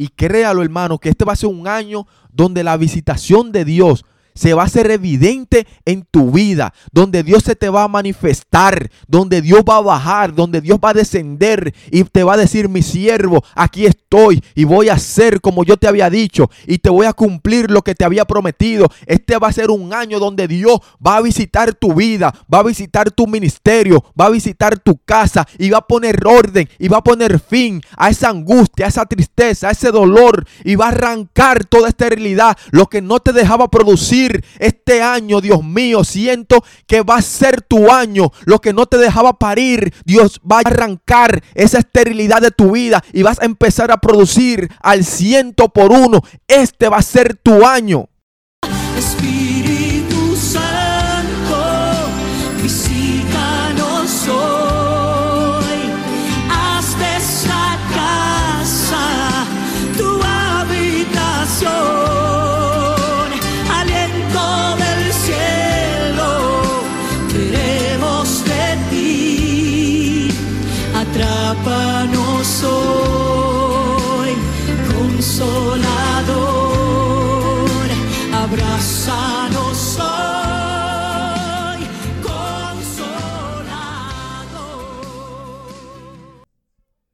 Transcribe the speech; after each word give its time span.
Y 0.00 0.10
créalo, 0.10 0.62
hermano, 0.62 0.98
que 0.98 1.08
este 1.08 1.24
va 1.24 1.32
a 1.32 1.36
ser 1.36 1.50
un 1.50 1.66
año 1.66 2.06
donde 2.32 2.62
la 2.62 2.76
visitación 2.76 3.50
de 3.50 3.64
Dios 3.64 4.04
se 4.38 4.54
va 4.54 4.62
a 4.62 4.66
hacer 4.66 4.88
evidente 4.92 5.66
en 5.84 6.06
tu 6.08 6.30
vida, 6.30 6.72
donde 6.92 7.24
Dios 7.24 7.42
se 7.42 7.56
te 7.56 7.68
va 7.68 7.82
a 7.82 7.88
manifestar, 7.88 8.88
donde 9.08 9.42
Dios 9.42 9.64
va 9.68 9.78
a 9.78 9.80
bajar, 9.80 10.32
donde 10.32 10.60
Dios 10.60 10.78
va 10.82 10.90
a 10.90 10.94
descender 10.94 11.74
y 11.90 12.04
te 12.04 12.22
va 12.22 12.34
a 12.34 12.36
decir, 12.36 12.68
mi 12.68 12.82
siervo, 12.82 13.42
aquí 13.56 13.84
estoy 13.84 14.42
y 14.54 14.62
voy 14.62 14.90
a 14.90 14.94
hacer 14.94 15.40
como 15.40 15.64
yo 15.64 15.76
te 15.76 15.88
había 15.88 16.08
dicho 16.08 16.48
y 16.68 16.78
te 16.78 16.88
voy 16.88 17.06
a 17.06 17.12
cumplir 17.14 17.68
lo 17.68 17.82
que 17.82 17.96
te 17.96 18.04
había 18.04 18.24
prometido. 18.24 18.86
Este 19.06 19.36
va 19.38 19.48
a 19.48 19.52
ser 19.52 19.72
un 19.72 19.92
año 19.92 20.20
donde 20.20 20.46
Dios 20.46 20.78
va 21.04 21.16
a 21.16 21.20
visitar 21.20 21.74
tu 21.74 21.94
vida, 21.94 22.32
va 22.52 22.60
a 22.60 22.62
visitar 22.62 23.10
tu 23.10 23.26
ministerio, 23.26 24.04
va 24.18 24.26
a 24.26 24.30
visitar 24.30 24.78
tu 24.78 24.98
casa 24.98 25.48
y 25.58 25.70
va 25.70 25.78
a 25.78 25.86
poner 25.86 26.24
orden 26.24 26.68
y 26.78 26.86
va 26.86 26.98
a 26.98 27.04
poner 27.04 27.40
fin 27.40 27.82
a 27.96 28.10
esa 28.10 28.28
angustia, 28.28 28.86
a 28.86 28.88
esa 28.88 29.06
tristeza, 29.06 29.68
a 29.68 29.72
ese 29.72 29.90
dolor 29.90 30.46
y 30.64 30.76
va 30.76 30.86
a 30.86 30.90
arrancar 30.90 31.64
toda 31.64 31.88
esta 31.88 32.08
realidad, 32.08 32.56
lo 32.70 32.86
que 32.86 33.02
no 33.02 33.18
te 33.18 33.32
dejaba 33.32 33.68
producir 33.68 34.27
este 34.58 35.02
año, 35.02 35.40
Dios 35.40 35.62
mío, 35.64 36.04
siento 36.04 36.64
que 36.86 37.02
va 37.02 37.16
a 37.16 37.22
ser 37.22 37.62
tu 37.62 37.90
año. 37.90 38.32
Lo 38.44 38.60
que 38.60 38.72
no 38.72 38.86
te 38.86 38.98
dejaba 38.98 39.38
parir, 39.38 39.92
Dios 40.04 40.40
va 40.40 40.56
a 40.56 40.60
arrancar 40.60 41.42
esa 41.54 41.78
esterilidad 41.78 42.42
de 42.42 42.50
tu 42.50 42.72
vida 42.72 43.02
y 43.12 43.22
vas 43.22 43.40
a 43.40 43.44
empezar 43.44 43.90
a 43.90 43.98
producir 43.98 44.70
al 44.80 45.04
ciento 45.04 45.68
por 45.68 45.92
uno. 45.92 46.22
Este 46.46 46.88
va 46.88 46.98
a 46.98 47.02
ser 47.02 47.34
tu 47.34 47.66
año. 47.66 48.08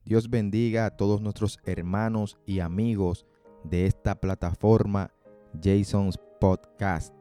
Dios 0.05 0.31
bendiga 0.31 0.87
a 0.87 0.91
todos 0.97 1.21
nuestros 1.21 1.59
hermanos 1.65 2.39
y 2.47 2.61
amigos 2.61 3.27
de 3.65 3.87
esta 3.87 4.15
plataforma 4.21 5.11
Jason's 5.61 6.17
Podcast. 6.41 7.13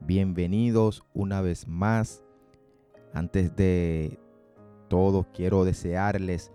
Bienvenidos 0.00 1.02
una 1.14 1.40
vez 1.40 1.66
más. 1.66 2.22
Antes 3.14 3.56
de 3.56 4.18
todo, 4.88 5.26
quiero 5.32 5.64
desearles 5.64 6.52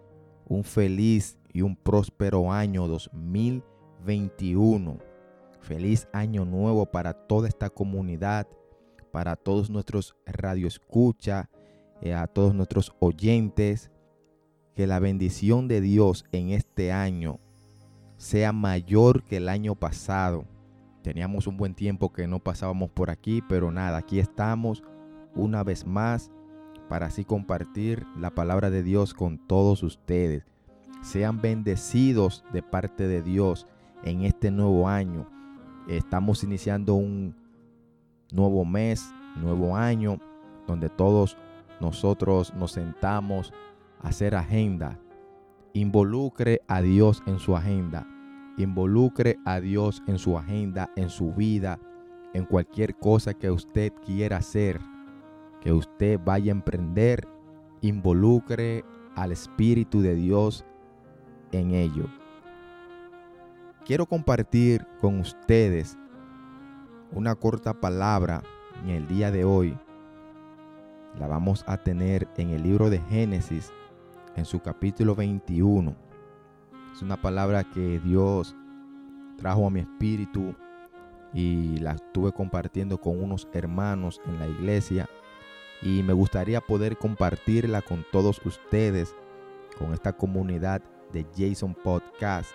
un 0.48 0.64
feliz 0.64 1.38
y 1.52 1.62
un 1.62 1.76
próspero 1.76 2.52
año 2.52 2.88
2021. 2.88 4.98
Feliz 5.62 6.08
año 6.12 6.46
nuevo 6.46 6.86
para 6.86 7.14
toda 7.14 7.48
esta 7.48 7.70
comunidad, 7.70 8.48
para 9.12 9.36
todos 9.36 9.70
nuestros 9.70 10.16
radioescucha, 10.26 11.50
eh, 12.02 12.14
a 12.14 12.28
todos 12.28 12.54
nuestros 12.54 12.94
oyentes 13.00 13.90
que 14.74 14.88
la 14.88 15.00
bendición 15.00 15.68
de 15.68 15.82
Dios 15.82 16.26
en 16.32 16.50
este 16.50 16.92
año 16.92 17.40
sea 18.18 18.52
mayor 18.52 19.24
que 19.24 19.38
el 19.38 19.48
año 19.48 19.76
pasado. 19.76 20.46
Teníamos 21.02 21.48
un 21.48 21.58
buen 21.58 21.76
tiempo 21.76 22.12
que 22.12 22.28
no 22.28 22.40
pasábamos 22.40 22.90
por 22.90 23.10
aquí, 23.10 23.42
pero 23.48 23.72
nada, 23.72 23.98
aquí 23.98 24.20
estamos 24.20 24.84
una 25.36 25.64
vez 25.64 25.86
más 25.86 26.32
para 26.90 27.08
así 27.08 27.26
compartir 27.26 28.06
la 28.20 28.30
palabra 28.32 28.70
de 28.70 28.84
Dios 28.84 29.14
con 29.14 29.38
todos 29.38 29.84
ustedes. 29.84 30.46
Sean 31.02 31.42
bendecidos 31.42 32.44
de 32.54 32.62
parte 32.64 33.08
de 33.08 33.22
Dios 33.22 33.68
en 34.04 34.24
este 34.24 34.52
nuevo 34.52 34.88
año. 34.88 35.28
Estamos 35.88 36.44
iniciando 36.44 36.96
un 36.96 37.36
nuevo 38.32 38.66
mes, 38.66 39.14
nuevo 39.36 39.76
año, 39.76 40.20
donde 40.68 40.90
todos 40.90 41.38
nosotros 41.80 42.54
nos 42.54 42.72
sentamos 42.72 43.54
hacer 44.02 44.36
agenda. 44.36 45.00
Involucre 45.74 46.62
a 46.68 46.82
Dios 46.82 47.24
en 47.26 47.40
su 47.40 47.56
agenda. 47.56 48.08
Involucre 48.58 49.40
a 49.46 49.60
Dios 49.60 50.04
en 50.08 50.20
su 50.20 50.38
agenda, 50.38 50.92
en 50.96 51.10
su 51.10 51.34
vida, 51.34 51.80
en 52.34 52.46
cualquier 52.46 52.96
cosa 52.96 53.34
que 53.34 53.52
usted 53.52 53.92
quiera 54.06 54.38
hacer, 54.38 54.80
que 55.64 55.72
usted 55.72 56.20
vaya 56.24 56.52
a 56.52 56.56
emprender. 56.56 57.28
Involucre 57.82 58.86
al 59.16 59.32
Espíritu 59.32 60.02
de 60.02 60.16
Dios 60.16 60.66
en 61.52 61.74
ello. 61.74 62.06
Quiero 63.86 64.06
compartir 64.06 64.86
con 65.02 65.20
ustedes 65.20 65.98
una 67.12 67.36
corta 67.36 67.74
palabra 67.74 68.42
en 68.84 68.90
el 68.90 69.08
día 69.08 69.32
de 69.32 69.44
hoy. 69.44 69.78
La 71.20 71.28
vamos 71.28 71.64
a 71.68 71.78
tener 71.78 72.28
en 72.38 72.52
el 72.52 72.64
libro 72.64 72.90
de 72.90 73.00
Génesis, 73.00 73.72
en 74.36 74.46
su 74.46 74.62
capítulo 74.62 75.16
21. 75.16 75.96
Es 76.94 77.02
una 77.02 77.22
palabra 77.22 77.66
que 77.66 78.00
Dios 78.00 78.56
trajo 79.38 79.68
a 79.68 79.70
mi 79.70 79.82
espíritu 79.82 80.56
y 81.34 81.78
la 81.78 81.92
estuve 81.92 82.32
compartiendo 82.32 83.00
con 83.00 83.22
unos 83.22 83.48
hermanos 83.54 84.22
en 84.26 84.40
la 84.40 84.48
iglesia 84.48 85.10
y 85.84 86.02
me 86.04 86.14
gustaría 86.14 86.62
poder 86.62 86.98
compartirla 86.98 87.82
con 87.82 88.06
todos 88.12 88.42
ustedes, 88.46 89.16
con 89.78 89.94
esta 89.94 90.14
comunidad 90.14 90.82
de 91.12 91.26
Jason 91.38 91.74
Podcast, 91.74 92.52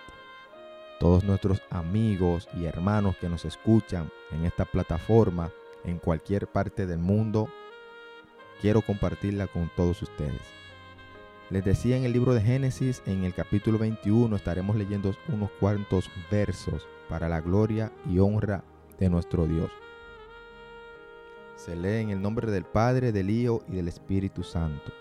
todos 0.99 1.23
nuestros 1.23 1.61
amigos 1.69 2.49
y 2.57 2.65
hermanos 2.65 3.15
que 3.17 3.29
nos 3.29 3.45
escuchan 3.45 4.09
en 4.31 4.45
esta 4.45 4.65
plataforma 4.65 5.51
en 5.85 5.97
cualquier 5.97 6.47
parte 6.47 6.85
del 6.85 6.99
mundo. 6.99 7.49
Quiero 8.61 8.81
compartirla 8.81 9.47
con 9.47 9.71
todos 9.75 10.01
ustedes. 10.01 10.41
Les 11.49 11.63
decía 11.63 11.97
en 11.97 12.03
el 12.03 12.13
libro 12.13 12.33
de 12.33 12.41
Génesis, 12.41 13.01
en 13.05 13.23
el 13.23 13.33
capítulo 13.33 13.77
21, 13.79 14.35
estaremos 14.35 14.75
leyendo 14.75 15.15
unos 15.29 15.49
cuantos 15.59 16.09
versos 16.29 16.87
para 17.07 17.29
la 17.29 17.41
gloria 17.41 17.91
y 18.07 18.19
honra 18.19 18.63
de 18.99 19.09
nuestro 19.09 19.47
Dios. 19.47 19.71
Se 21.59 21.75
lee 21.75 22.03
en 22.03 22.09
el 22.09 22.21
nombre 22.21 22.49
del 22.49 22.63
Padre, 22.63 23.11
del 23.11 23.29
Hijo 23.29 23.63
y 23.67 23.75
del 23.75 23.89
Espíritu 23.89 24.43
Santo. 24.43 24.93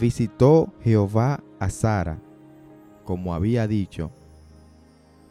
Visitó 0.00 0.72
Jehová 0.82 1.38
a 1.60 1.70
Sara, 1.70 2.18
como 3.04 3.34
había 3.34 3.68
dicho, 3.68 4.10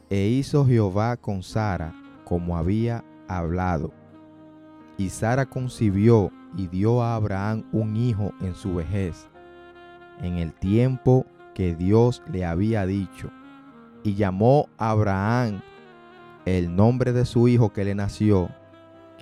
e 0.10 0.28
hizo 0.28 0.66
Jehová 0.66 1.18
con 1.18 1.44
Sara, 1.44 1.94
como 2.24 2.56
había 2.56 3.04
hablado. 3.28 3.92
Y 4.98 5.10
Sara 5.10 5.46
concibió 5.46 6.32
y 6.56 6.68
dio 6.68 7.04
a 7.04 7.16
Abraham 7.16 7.66
un 7.74 7.98
hijo 7.98 8.32
en 8.40 8.56
su 8.56 8.76
vejez, 8.76 9.28
en 10.22 10.38
el 10.38 10.54
tiempo 10.54 11.26
que 11.54 11.76
Dios 11.76 12.24
le 12.32 12.46
había 12.46 12.86
dicho. 12.86 13.30
Y 14.04 14.16
llamó 14.16 14.70
a 14.78 14.92
Abraham 14.92 15.62
el 16.46 16.74
nombre 16.74 17.12
de 17.12 17.26
su 17.26 17.50
hijo 17.50 17.74
que 17.74 17.84
le 17.84 17.94
nació, 17.94 18.50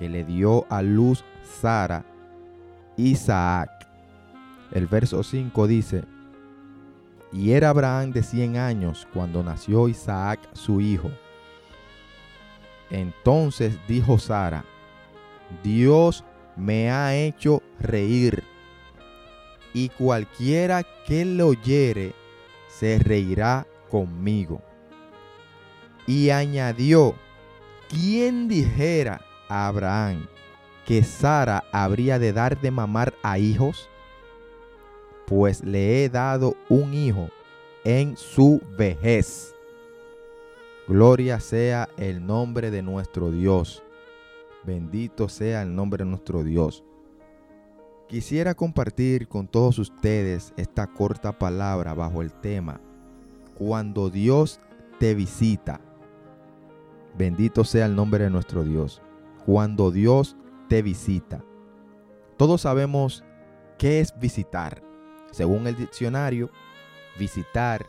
que 0.01 0.09
le 0.09 0.23
dio 0.23 0.66
a 0.72 0.81
luz 0.81 1.23
Sara, 1.44 2.03
Isaac. 2.97 3.69
El 4.72 4.88
verso 4.88 5.22
5 5.22 5.67
dice, 5.67 6.06
y 7.31 7.51
era 7.51 7.69
Abraham 7.69 8.11
de 8.11 8.23
100 8.23 8.57
años 8.57 9.07
cuando 9.13 9.44
nació 9.44 9.88
Isaac 9.88 10.40
su 10.53 10.81
hijo. 10.81 11.11
Entonces 12.90 13.78
dijo 13.87 14.17
Sara, 14.17 14.66
Dios 15.61 16.23
me 16.55 16.90
ha 16.90 17.16
hecho 17.16 17.61
reír, 17.79 18.43
y 19.72 19.90
cualquiera 19.90 20.81
que 21.05 21.26
lo 21.26 21.49
oyere 21.49 22.16
se 22.70 22.97
reirá 22.97 23.67
conmigo. 23.91 24.64
Y 26.08 26.31
añadió, 26.31 27.14
¿quién 27.87 28.47
dijera 28.47 29.22
Abraham 29.52 30.28
que 30.86 31.03
Sara 31.03 31.64
habría 31.72 32.20
de 32.20 32.34
dar 32.34 32.59
de 32.59 32.72
mamar 32.72 33.14
a 33.24 33.38
hijos? 33.38 33.90
Pues 35.28 35.64
le 35.64 36.03
he 36.03 36.09
dado 36.09 36.56
un 36.70 36.94
hijo 36.94 37.30
en 37.84 38.18
su 38.18 38.62
vejez. 38.78 39.56
Gloria 40.88 41.40
sea 41.40 41.90
el 41.98 42.26
nombre 42.26 42.72
de 42.72 42.82
nuestro 42.82 43.32
Dios. 43.32 43.84
Bendito 44.64 45.30
sea 45.30 45.62
el 45.62 45.74
nombre 45.74 46.03
de 46.03 46.09
nuestro 46.09 46.44
Dios. 46.44 46.84
Quisiera 48.08 48.56
compartir 48.56 49.30
con 49.30 49.48
todos 49.48 49.80
ustedes 49.80 50.53
esta 50.58 50.88
corta 50.88 51.32
palabra 51.32 51.94
bajo 51.94 52.22
el 52.22 52.34
tema 52.34 52.82
cuando 53.58 54.09
Dios 54.09 54.59
te 55.00 55.16
visita. 55.16 55.80
Bendito 57.18 57.64
sea 57.64 57.86
el 57.86 57.96
nombre 57.96 58.26
de 58.26 58.30
nuestro 58.30 58.64
Dios. 58.64 59.02
Cuando 59.46 59.91
Dios 59.91 60.35
te 60.70 60.82
visita. 60.82 61.43
Todos 62.38 62.61
sabemos 62.61 63.23
qué 63.78 63.99
es 63.99 64.17
visitar. 64.20 64.82
Según 65.32 65.67
el 65.67 65.76
diccionario, 65.76 66.49
visitar 67.17 67.85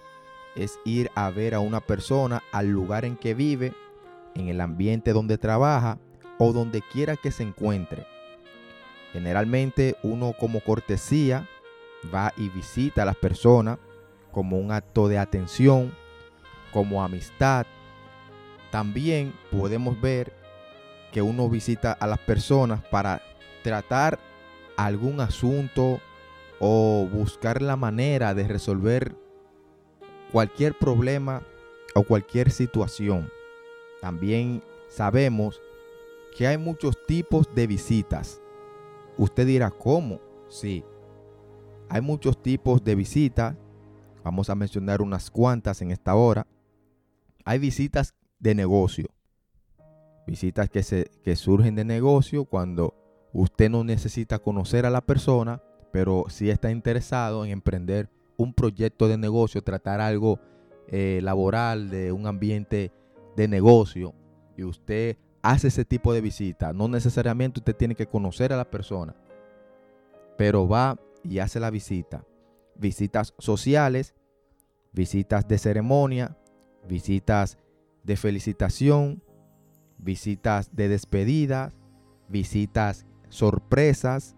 es 0.55 0.79
ir 0.85 1.11
a 1.15 1.31
ver 1.31 1.55
a 1.55 1.61
una 1.61 1.81
persona 1.81 2.43
al 2.53 2.69
lugar 2.69 3.05
en 3.05 3.17
que 3.17 3.35
vive, 3.35 3.73
en 4.35 4.49
el 4.49 4.61
ambiente 4.61 5.13
donde 5.13 5.39
trabaja 5.39 5.99
o 6.39 6.53
donde 6.53 6.83
quiera 6.83 7.17
que 7.17 7.31
se 7.31 7.43
encuentre. 7.43 8.07
Generalmente 9.13 9.97
uno 10.03 10.35
como 10.39 10.61
cortesía 10.61 11.49
va 12.13 12.33
y 12.37 12.49
visita 12.49 13.03
a 13.03 13.07
las 13.07 13.17
personas 13.17 13.79
como 14.31 14.59
un 14.59 14.73
acto 14.73 15.09
de 15.09 15.19
atención, 15.19 15.95
como 16.73 17.05
amistad. 17.05 17.67
También 18.71 19.35
podemos 19.51 20.01
ver 20.01 20.42
que 21.13 21.23
uno 21.23 21.49
visita 21.49 21.93
a 21.93 22.07
las 22.09 22.19
personas 22.19 22.83
para 22.91 23.23
tratar 23.63 24.19
algún 24.77 25.21
asunto 25.21 26.01
o 26.59 27.09
buscar 27.13 27.63
la 27.63 27.77
manera 27.77 28.35
de 28.35 28.49
resolver 28.49 29.15
cualquier 30.33 30.77
problema 30.77 31.43
o 31.95 32.03
cualquier 32.03 32.51
situación. 32.51 33.31
También 34.01 34.63
sabemos 34.89 35.61
que 36.37 36.47
hay 36.47 36.57
muchos 36.57 36.97
tipos 37.07 37.55
de 37.55 37.67
visitas. 37.67 38.41
Usted 39.19 39.47
dirá, 39.47 39.71
¿cómo? 39.71 40.21
Sí, 40.49 40.85
hay 41.89 42.01
muchos 42.01 42.41
tipos 42.43 42.83
de 42.83 42.95
visitas. 42.95 43.55
Vamos 44.25 44.49
a 44.49 44.55
mencionar 44.55 45.03
unas 45.03 45.31
cuantas 45.31 45.83
en 45.83 45.91
esta 45.91 46.15
hora. 46.15 46.47
Hay 47.45 47.59
visitas 47.59 48.15
de 48.39 48.55
negocio. 48.55 49.09
Visitas 50.27 50.71
que, 50.71 50.83
se, 50.83 51.11
que 51.25 51.37
surgen 51.37 51.75
de 51.75 51.85
negocio 51.85 52.45
cuando 52.45 52.95
usted 53.33 53.71
no 53.71 53.85
necesita 53.85 54.39
conocer 54.39 54.87
a 54.87 54.91
la 54.91 55.01
persona, 55.01 55.63
pero 55.93 56.27
sí 56.29 56.51
está 56.51 56.71
interesado 56.71 57.45
en 57.45 57.51
emprender 57.51 58.09
un 58.37 58.55
proyecto 58.55 59.09
de 59.09 59.19
negocio, 59.19 59.63
tratar 59.63 60.01
algo 60.01 60.39
eh, 60.89 61.21
laboral, 61.23 61.91
de 61.91 62.13
un 62.13 62.27
ambiente 62.27 62.93
de 63.37 63.49
negocio, 63.49 64.15
y 64.57 64.65
usted 64.65 65.17
hace 65.43 65.69
ese 65.69 65.85
tipo 65.85 66.13
de 66.13 66.21
visita. 66.21 66.73
No 66.73 66.89
necesariamente 66.89 67.61
usted 67.61 67.77
tiene 67.77 67.95
que 67.95 68.07
conocer 68.07 68.53
a 68.53 68.57
la 68.57 68.71
persona, 68.71 69.15
pero 70.37 70.69
va 70.69 70.99
y 71.23 71.39
hace 71.39 71.61
la 71.61 71.71
visita. 71.71 72.25
Visitas 72.77 73.35
sociales, 73.39 74.15
visitas 74.93 75.47
de 75.47 75.59
ceremonia, 75.59 76.37
visitas 76.89 77.59
de 78.03 78.17
felicitación, 78.17 79.23
visitas 80.03 80.75
de 80.75 80.89
despedida, 80.89 81.73
visitas 82.29 83.07
sorpresas, 83.29 84.37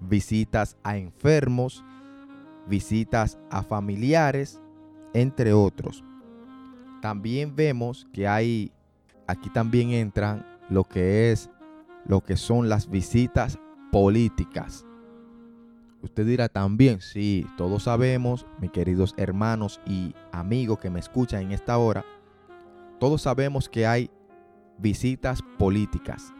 visitas 0.00 0.76
a 0.82 0.96
enfermos, 0.96 1.84
visitas 2.68 3.38
a 3.50 3.62
familiares, 3.62 4.60
entre 5.14 5.52
otros. 5.52 6.04
También 7.02 7.56
vemos 7.56 8.06
que 8.12 8.28
hay, 8.28 8.72
aquí 9.26 9.50
también 9.50 9.90
entran 9.90 10.46
lo 10.68 10.84
que 10.84 11.32
es, 11.32 11.50
lo 12.06 12.20
que 12.22 12.36
son 12.36 12.68
las 12.68 12.88
visitas 12.88 13.58
políticas. 13.90 14.86
Usted 16.02 16.26
dirá 16.26 16.48
también, 16.48 17.00
sí, 17.00 17.46
todos 17.58 17.82
sabemos, 17.84 18.46
mis 18.58 18.70
queridos 18.70 19.14
hermanos 19.18 19.80
y 19.86 20.14
amigos 20.32 20.78
que 20.78 20.88
me 20.88 21.00
escuchan 21.00 21.42
en 21.42 21.52
esta 21.52 21.76
hora, 21.76 22.04
todos 22.98 23.22
sabemos 23.22 23.68
que 23.68 23.86
hay 23.86 24.10
visitas 24.80 25.42
políticas, 25.58 26.32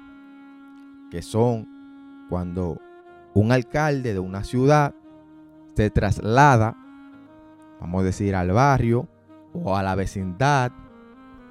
que 1.11 1.23
son 1.23 1.69
cuando 2.29 2.79
un 3.35 3.53
alcalde 3.53 4.13
de 4.13 4.21
una 4.21 4.45
ciudad 4.45 4.95
se 5.75 5.91
traslada, 5.91 6.77
vamos 7.81 8.03
a 8.03 8.05
decir, 8.05 8.35
al 8.35 8.53
barrio 8.53 9.09
o 9.53 9.77
a 9.77 9.83
la 9.83 9.95
vecindad 9.95 10.73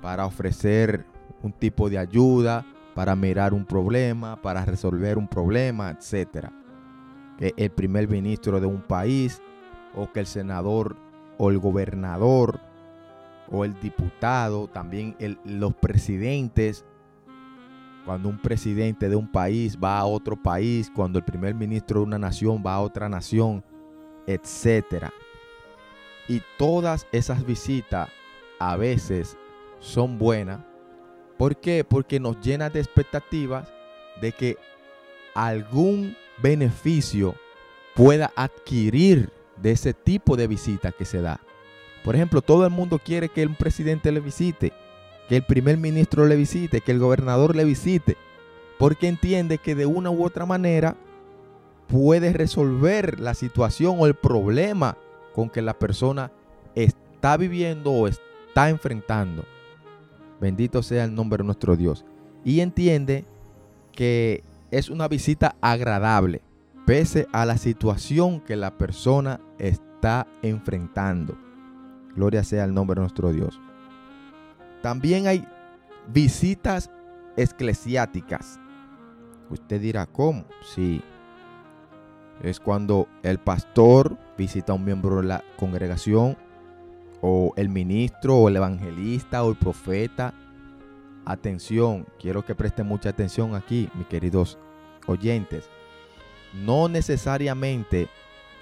para 0.01 0.25
ofrecer 0.25 1.05
un 1.43 1.51
tipo 1.51 1.89
de 1.89 1.97
ayuda, 1.97 2.65
para 2.95 3.15
mirar 3.15 3.53
un 3.53 3.65
problema, 3.65 4.41
para 4.41 4.65
resolver 4.65 5.17
un 5.17 5.27
problema, 5.27 5.91
etcétera. 5.91 6.51
Que 7.37 7.53
el 7.55 7.71
primer 7.71 8.09
ministro 8.09 8.59
de 8.59 8.67
un 8.67 8.81
país 8.81 9.41
o 9.95 10.11
que 10.11 10.19
el 10.19 10.25
senador 10.25 10.97
o 11.37 11.49
el 11.49 11.59
gobernador 11.59 12.59
o 13.51 13.65
el 13.65 13.79
diputado, 13.79 14.67
también 14.67 15.15
los 15.43 15.73
presidentes 15.75 16.85
cuando 18.05 18.29
un 18.29 18.39
presidente 18.39 19.07
de 19.07 19.15
un 19.15 19.31
país 19.31 19.77
va 19.77 19.99
a 19.99 20.05
otro 20.05 20.35
país, 20.35 20.91
cuando 20.95 21.19
el 21.19 21.25
primer 21.25 21.53
ministro 21.53 21.99
de 21.99 22.07
una 22.07 22.17
nación 22.17 22.63
va 22.65 22.73
a 22.73 22.81
otra 22.81 23.07
nación, 23.07 23.63
etc. 24.25 25.11
Y 26.27 26.41
todas 26.57 27.05
esas 27.11 27.45
visitas 27.45 28.09
a 28.59 28.75
veces 28.77 29.37
son 29.79 30.17
buenas. 30.17 30.59
¿Por 31.37 31.57
qué? 31.57 31.83
Porque 31.83 32.19
nos 32.19 32.39
llena 32.41 32.71
de 32.71 32.79
expectativas 32.79 33.71
de 34.19 34.31
que 34.31 34.57
algún 35.35 36.15
beneficio 36.41 37.35
pueda 37.95 38.31
adquirir 38.35 39.31
de 39.61 39.71
ese 39.71 39.93
tipo 39.93 40.35
de 40.35 40.47
visita 40.47 40.91
que 40.91 41.05
se 41.05 41.21
da. 41.21 41.39
Por 42.03 42.15
ejemplo, 42.15 42.41
todo 42.41 42.65
el 42.65 42.71
mundo 42.71 42.99
quiere 42.99 43.29
que 43.29 43.45
un 43.45 43.55
presidente 43.55 44.11
le 44.11 44.19
visite 44.19 44.73
que 45.29 45.37
el 45.37 45.43
primer 45.43 45.77
ministro 45.77 46.25
le 46.25 46.35
visite, 46.35 46.81
que 46.81 46.91
el 46.91 46.97
gobernador 46.97 47.55
le 47.55 47.63
visite, 47.63 48.17
porque 48.79 49.07
entiende 49.07 49.59
que 49.59 49.75
de 49.75 49.85
una 49.85 50.09
u 50.09 50.25
otra 50.25 50.47
manera 50.47 50.97
puede 51.87 52.33
resolver 52.33 53.19
la 53.19 53.35
situación 53.35 53.97
o 53.99 54.07
el 54.07 54.15
problema 54.15 54.97
con 55.33 55.51
que 55.51 55.61
la 55.61 55.77
persona 55.77 56.31
está 56.73 57.37
viviendo 57.37 57.91
o 57.91 58.07
está 58.07 58.69
enfrentando. 58.69 59.45
Bendito 60.41 60.81
sea 60.81 61.03
el 61.03 61.13
nombre 61.13 61.43
de 61.43 61.45
nuestro 61.45 61.75
Dios. 61.75 62.05
Y 62.43 62.61
entiende 62.61 63.25
que 63.91 64.43
es 64.71 64.89
una 64.89 65.07
visita 65.07 65.57
agradable, 65.61 66.41
pese 66.87 67.27
a 67.31 67.45
la 67.45 67.57
situación 67.57 68.39
que 68.39 68.55
la 68.55 68.79
persona 68.79 69.39
está 69.59 70.25
enfrentando. 70.41 71.37
Gloria 72.15 72.43
sea 72.43 72.65
el 72.65 72.73
nombre 72.73 72.95
de 72.95 73.01
nuestro 73.01 73.31
Dios. 73.31 73.59
También 74.81 75.27
hay 75.27 75.47
visitas 76.07 76.89
eclesiásticas. 77.35 78.59
Usted 79.49 79.81
dirá, 79.81 80.05
¿cómo? 80.05 80.45
Sí. 80.75 81.01
Es 82.43 82.59
cuando 82.59 83.07
el 83.23 83.39
pastor 83.39 84.17
visita 84.37 84.71
a 84.71 84.75
un 84.75 84.85
miembro 84.85 85.17
de 85.17 85.23
la 85.23 85.43
congregación, 85.57 86.37
o 87.21 87.53
el 87.57 87.67
ministro, 87.69 88.37
o 88.37 88.47
el 88.47 88.55
evangelista, 88.55 89.43
o 89.43 89.51
el 89.51 89.57
profeta. 89.57 90.33
Atención, 91.25 92.07
quiero 92.17 92.45
que 92.45 92.55
presten 92.55 92.87
mucha 92.87 93.09
atención 93.09 93.55
aquí, 93.55 93.89
mis 93.95 94.07
queridos 94.07 94.57
oyentes. 95.05 95.69
No 96.53 96.87
necesariamente 96.87 98.07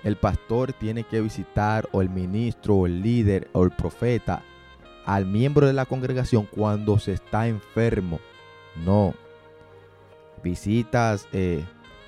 el 0.03 0.15
pastor 0.15 0.73
tiene 0.73 1.03
que 1.03 1.21
visitar, 1.21 1.87
o 1.91 2.01
el 2.01 2.09
ministro, 2.09 2.75
o 2.75 2.85
el 2.85 3.01
líder, 3.01 3.49
o 3.53 3.63
el 3.63 3.71
profeta, 3.71 4.43
al 5.05 5.25
miembro 5.25 5.67
de 5.67 5.73
la 5.73 5.85
congregación 5.85 6.45
cuando 6.45 6.99
se 6.99 7.13
está 7.13 7.47
enfermo. 7.47 8.19
No. 8.85 9.13
Visitas 10.43 11.27
eh, 11.33 11.65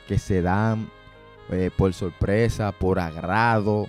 que 0.08 0.20
se 0.20 0.42
dan 0.42 0.90
eh, 1.50 1.72
por 1.76 1.94
sorpresa, 1.94 2.72
por 2.72 3.00
agrado. 3.00 3.88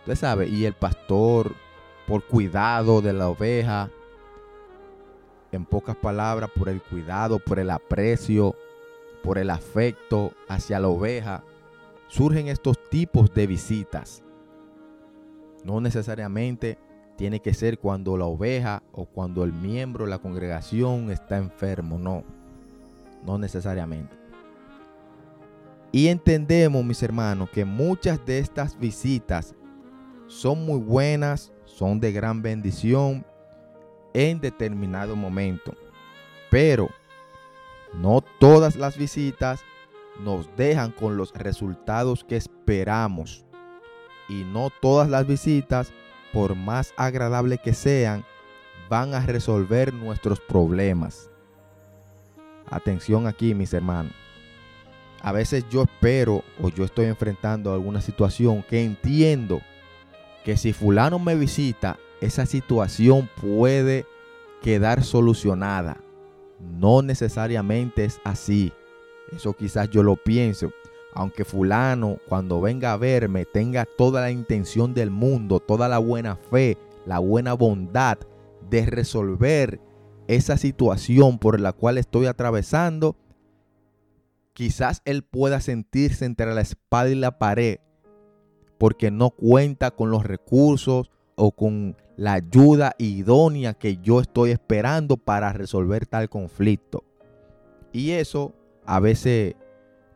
Usted 0.00 0.16
sabe, 0.16 0.48
y 0.48 0.64
el 0.64 0.74
pastor 0.74 1.54
por 2.06 2.24
cuidado 2.24 3.00
de 3.00 3.12
la 3.12 3.28
oveja. 3.28 3.90
En 5.50 5.66
pocas 5.66 5.96
palabras, 5.96 6.50
por 6.56 6.68
el 6.68 6.82
cuidado, 6.82 7.38
por 7.38 7.58
el 7.58 7.70
aprecio, 7.70 8.56
por 9.22 9.38
el 9.38 9.50
afecto 9.50 10.32
hacia 10.48 10.80
la 10.80 10.88
oveja. 10.88 11.44
Surgen 12.12 12.48
estos 12.48 12.76
tipos 12.90 13.32
de 13.32 13.46
visitas. 13.46 14.22
No 15.64 15.80
necesariamente 15.80 16.76
tiene 17.16 17.40
que 17.40 17.54
ser 17.54 17.78
cuando 17.78 18.18
la 18.18 18.26
oveja 18.26 18.82
o 18.92 19.06
cuando 19.06 19.44
el 19.44 19.52
miembro 19.54 20.04
de 20.04 20.10
la 20.10 20.18
congregación 20.18 21.10
está 21.10 21.38
enfermo, 21.38 21.98
no, 21.98 22.22
no 23.24 23.38
necesariamente. 23.38 24.14
Y 25.90 26.08
entendemos, 26.08 26.84
mis 26.84 27.02
hermanos, 27.02 27.48
que 27.48 27.64
muchas 27.64 28.22
de 28.26 28.40
estas 28.40 28.78
visitas 28.78 29.54
son 30.26 30.66
muy 30.66 30.80
buenas, 30.80 31.50
son 31.64 31.98
de 31.98 32.12
gran 32.12 32.42
bendición 32.42 33.24
en 34.12 34.38
determinado 34.38 35.16
momento. 35.16 35.72
Pero 36.50 36.90
no 37.94 38.22
todas 38.38 38.76
las 38.76 38.98
visitas 38.98 39.64
nos 40.20 40.48
dejan 40.56 40.92
con 40.92 41.16
los 41.16 41.32
resultados 41.32 42.24
que 42.24 42.36
esperamos. 42.36 43.44
Y 44.28 44.44
no 44.44 44.70
todas 44.80 45.08
las 45.08 45.26
visitas 45.26 45.92
por 46.32 46.54
más 46.54 46.94
agradables 46.96 47.60
que 47.60 47.74
sean, 47.74 48.24
van 48.88 49.14
a 49.14 49.20
resolver 49.20 49.92
nuestros 49.92 50.40
problemas. 50.40 51.30
Atención 52.70 53.26
aquí, 53.26 53.54
mis 53.54 53.72
hermanos. 53.74 54.12
A 55.20 55.32
veces 55.32 55.64
yo 55.70 55.82
espero 55.82 56.42
o 56.60 56.68
yo 56.68 56.84
estoy 56.84 57.06
enfrentando 57.06 57.72
alguna 57.72 58.00
situación 58.00 58.64
que 58.68 58.82
entiendo 58.82 59.60
que 60.44 60.56
si 60.56 60.72
fulano 60.72 61.18
me 61.18 61.36
visita, 61.36 61.98
esa 62.20 62.44
situación 62.46 63.28
puede 63.40 64.04
quedar 64.62 65.04
solucionada. 65.04 65.98
No 66.60 67.02
necesariamente 67.02 68.04
es 68.04 68.20
así. 68.24 68.72
Eso 69.34 69.52
quizás 69.52 69.90
yo 69.90 70.02
lo 70.02 70.16
pienso. 70.16 70.72
Aunque 71.14 71.44
fulano 71.44 72.18
cuando 72.28 72.60
venga 72.60 72.92
a 72.92 72.96
verme 72.96 73.44
tenga 73.44 73.84
toda 73.84 74.22
la 74.22 74.30
intención 74.30 74.94
del 74.94 75.10
mundo, 75.10 75.60
toda 75.60 75.88
la 75.88 75.98
buena 75.98 76.36
fe, 76.36 76.78
la 77.06 77.18
buena 77.18 77.52
bondad 77.52 78.18
de 78.70 78.86
resolver 78.86 79.80
esa 80.26 80.56
situación 80.56 81.38
por 81.38 81.60
la 81.60 81.72
cual 81.72 81.98
estoy 81.98 82.26
atravesando, 82.26 83.16
quizás 84.54 85.02
él 85.04 85.22
pueda 85.22 85.60
sentirse 85.60 86.24
entre 86.24 86.54
la 86.54 86.62
espada 86.62 87.10
y 87.10 87.14
la 87.14 87.38
pared 87.38 87.78
porque 88.82 89.12
no 89.12 89.30
cuenta 89.30 89.92
con 89.92 90.10
los 90.10 90.24
recursos 90.24 91.12
o 91.36 91.52
con 91.52 91.96
la 92.16 92.32
ayuda 92.32 92.96
idónea 92.98 93.74
que 93.74 93.98
yo 93.98 94.20
estoy 94.20 94.50
esperando 94.50 95.16
para 95.16 95.52
resolver 95.52 96.04
tal 96.06 96.28
conflicto. 96.28 97.04
Y 97.92 98.10
eso 98.10 98.54
a 98.84 99.00
veces 99.00 99.54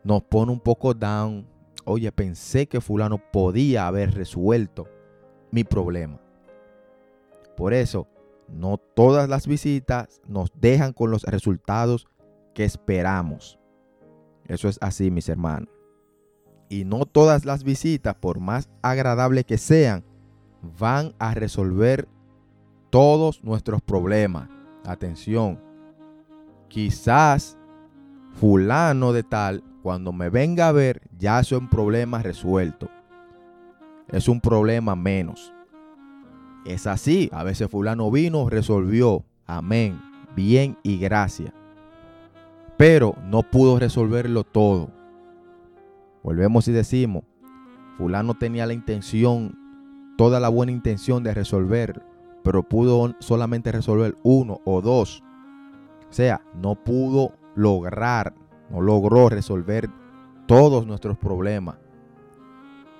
nos 0.03 0.23
pone 0.23 0.51
un 0.51 0.59
poco 0.59 0.93
down. 0.93 1.47
Oye, 1.85 2.11
pensé 2.11 2.67
que 2.67 2.81
fulano 2.81 3.17
podía 3.31 3.87
haber 3.87 4.13
resuelto 4.13 4.87
mi 5.51 5.63
problema. 5.63 6.19
Por 7.55 7.73
eso, 7.73 8.07
no 8.47 8.77
todas 8.77 9.29
las 9.29 9.47
visitas 9.47 10.21
nos 10.27 10.51
dejan 10.59 10.93
con 10.93 11.11
los 11.11 11.23
resultados 11.23 12.07
que 12.53 12.63
esperamos. 12.63 13.59
Eso 14.45 14.69
es 14.69 14.77
así, 14.81 15.11
mis 15.11 15.29
hermanos. 15.29 15.69
Y 16.69 16.85
no 16.85 17.05
todas 17.05 17.45
las 17.45 17.63
visitas, 17.63 18.15
por 18.15 18.39
más 18.39 18.69
agradables 18.81 19.45
que 19.45 19.57
sean, 19.57 20.03
van 20.79 21.13
a 21.19 21.33
resolver 21.33 22.07
todos 22.89 23.43
nuestros 23.43 23.81
problemas. 23.81 24.49
Atención, 24.85 25.61
quizás 26.67 27.57
fulano 28.39 29.13
de 29.13 29.23
tal, 29.23 29.63
cuando 29.81 30.13
me 30.13 30.29
venga 30.29 30.67
a 30.67 30.71
ver, 30.71 31.01
ya 31.17 31.39
es 31.39 31.51
un 31.51 31.69
problema 31.69 32.21
resuelto. 32.21 32.89
Es 34.09 34.27
un 34.27 34.41
problema 34.41 34.95
menos. 34.95 35.53
Es 36.65 36.87
así, 36.87 37.29
a 37.33 37.43
veces 37.43 37.69
fulano 37.69 38.11
vino, 38.11 38.49
resolvió. 38.49 39.25
Amén. 39.45 39.99
Bien 40.35 40.77
y 40.83 40.97
gracia. 40.97 41.53
Pero 42.77 43.15
no 43.25 43.43
pudo 43.43 43.79
resolverlo 43.79 44.43
todo. 44.43 44.91
Volvemos 46.23 46.67
y 46.67 46.71
decimos, 46.71 47.23
fulano 47.97 48.35
tenía 48.35 48.65
la 48.65 48.73
intención 48.73 49.57
toda 50.17 50.39
la 50.39 50.49
buena 50.49 50.71
intención 50.71 51.23
de 51.23 51.33
resolver, 51.33 52.03
pero 52.43 52.63
pudo 52.63 53.15
solamente 53.19 53.71
resolver 53.71 54.15
uno 54.23 54.59
o 54.65 54.81
dos. 54.81 55.23
O 56.09 56.13
sea, 56.13 56.41
no 56.61 56.75
pudo 56.75 57.33
lograr, 57.57 58.35
no 58.69 58.81
logró 58.81 59.29
resolver 59.29 59.89
todos 60.45 60.85
nuestros 60.85 61.17
problemas. 61.17 61.77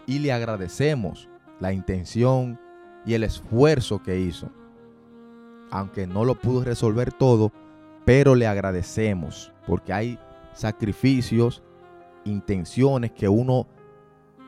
Y 0.06 0.20
le 0.20 0.34
agradecemos 0.34 1.30
la 1.60 1.72
intención 1.72 2.60
y 3.06 3.14
el 3.14 3.24
esfuerzo 3.24 4.02
que 4.02 4.20
hizo. 4.20 4.50
Aunque 5.70 6.08
no 6.08 6.26
lo 6.26 6.36
pudo 6.36 6.64
resolver 6.64 7.14
todo, 7.14 7.52
pero 8.04 8.36
le 8.36 8.48
agradecemos 8.48 9.54
porque 9.66 9.94
hay 9.94 10.20
sacrificios, 10.54 11.62
intenciones 12.26 13.12
que 13.12 13.30
uno 13.30 13.68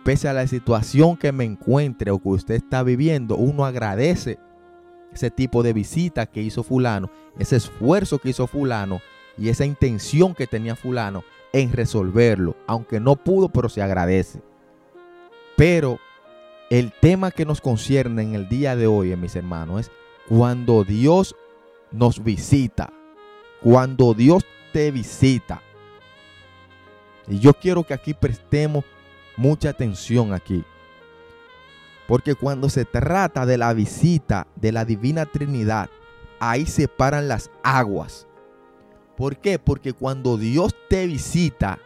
pese 0.04 0.28
a 0.28 0.34
la 0.34 0.48
situación 0.48 1.18
que 1.18 1.32
me 1.32 1.44
encuentre 1.44 2.10
o 2.10 2.20
que 2.20 2.30
usted 2.30 2.56
está 2.56 2.84
viviendo, 2.84 3.36
uno 3.36 3.66
agradece 3.66 4.39
ese 5.13 5.30
tipo 5.30 5.62
de 5.62 5.74
visita 5.74 6.25
que 6.25 6.42
hizo 6.42 6.63
fulano, 6.63 7.12
ese 7.38 7.58
esfuerzo 7.58 8.18
que 8.18 8.30
hizo 8.30 8.48
fulano 8.48 9.01
y 9.39 9.50
esa 9.50 9.65
intención 9.65 10.36
que 10.36 10.48
tenía 10.48 10.75
fulano 10.75 11.24
en 11.53 11.72
resolverlo, 11.72 12.55
aunque 12.67 13.00
no 13.00 13.15
pudo, 13.15 13.50
pero 13.50 13.69
se 13.69 13.81
agradece. 13.81 14.41
Pero 15.55 16.00
el 16.69 16.91
tema 16.91 17.31
que 17.31 17.46
nos 17.46 17.62
concierne 17.62 18.22
en 18.22 18.36
el 18.36 18.48
día 18.48 18.75
de 18.75 18.88
hoy, 18.88 19.15
mis 19.15 19.36
hermanos, 19.36 19.81
es 19.81 19.91
cuando 20.27 20.84
Dios 20.84 21.36
nos 21.91 22.24
visita, 22.24 22.93
cuando 23.62 24.13
Dios 24.13 24.46
te 24.72 24.91
visita. 24.91 25.62
Y 27.27 27.39
yo 27.39 27.53
quiero 27.53 27.84
que 27.84 27.93
aquí 27.93 28.13
prestemos 28.13 28.86
mucha 29.38 29.69
atención 29.69 30.34
aquí. 30.34 30.63
Porque 32.08 32.36
cuando 32.36 32.69
se 32.69 32.86
trata 32.86 33.46
de 33.46 33.58
la 33.58 33.74
visita 33.74 34.48
de 34.55 34.72
la 34.72 34.86
Divina 34.86 35.25
Trinidad, 35.25 35.89
ahí 36.39 36.65
se 36.65 36.88
paran 36.88 37.27
las 37.27 37.51
aguas. 37.63 38.27
¿Por 39.19 39.35
qué? 39.35 39.59
Porque 39.59 39.91
cuando 39.91 40.38
Dios 40.38 40.73
te 40.89 41.05
visita, 41.05 41.77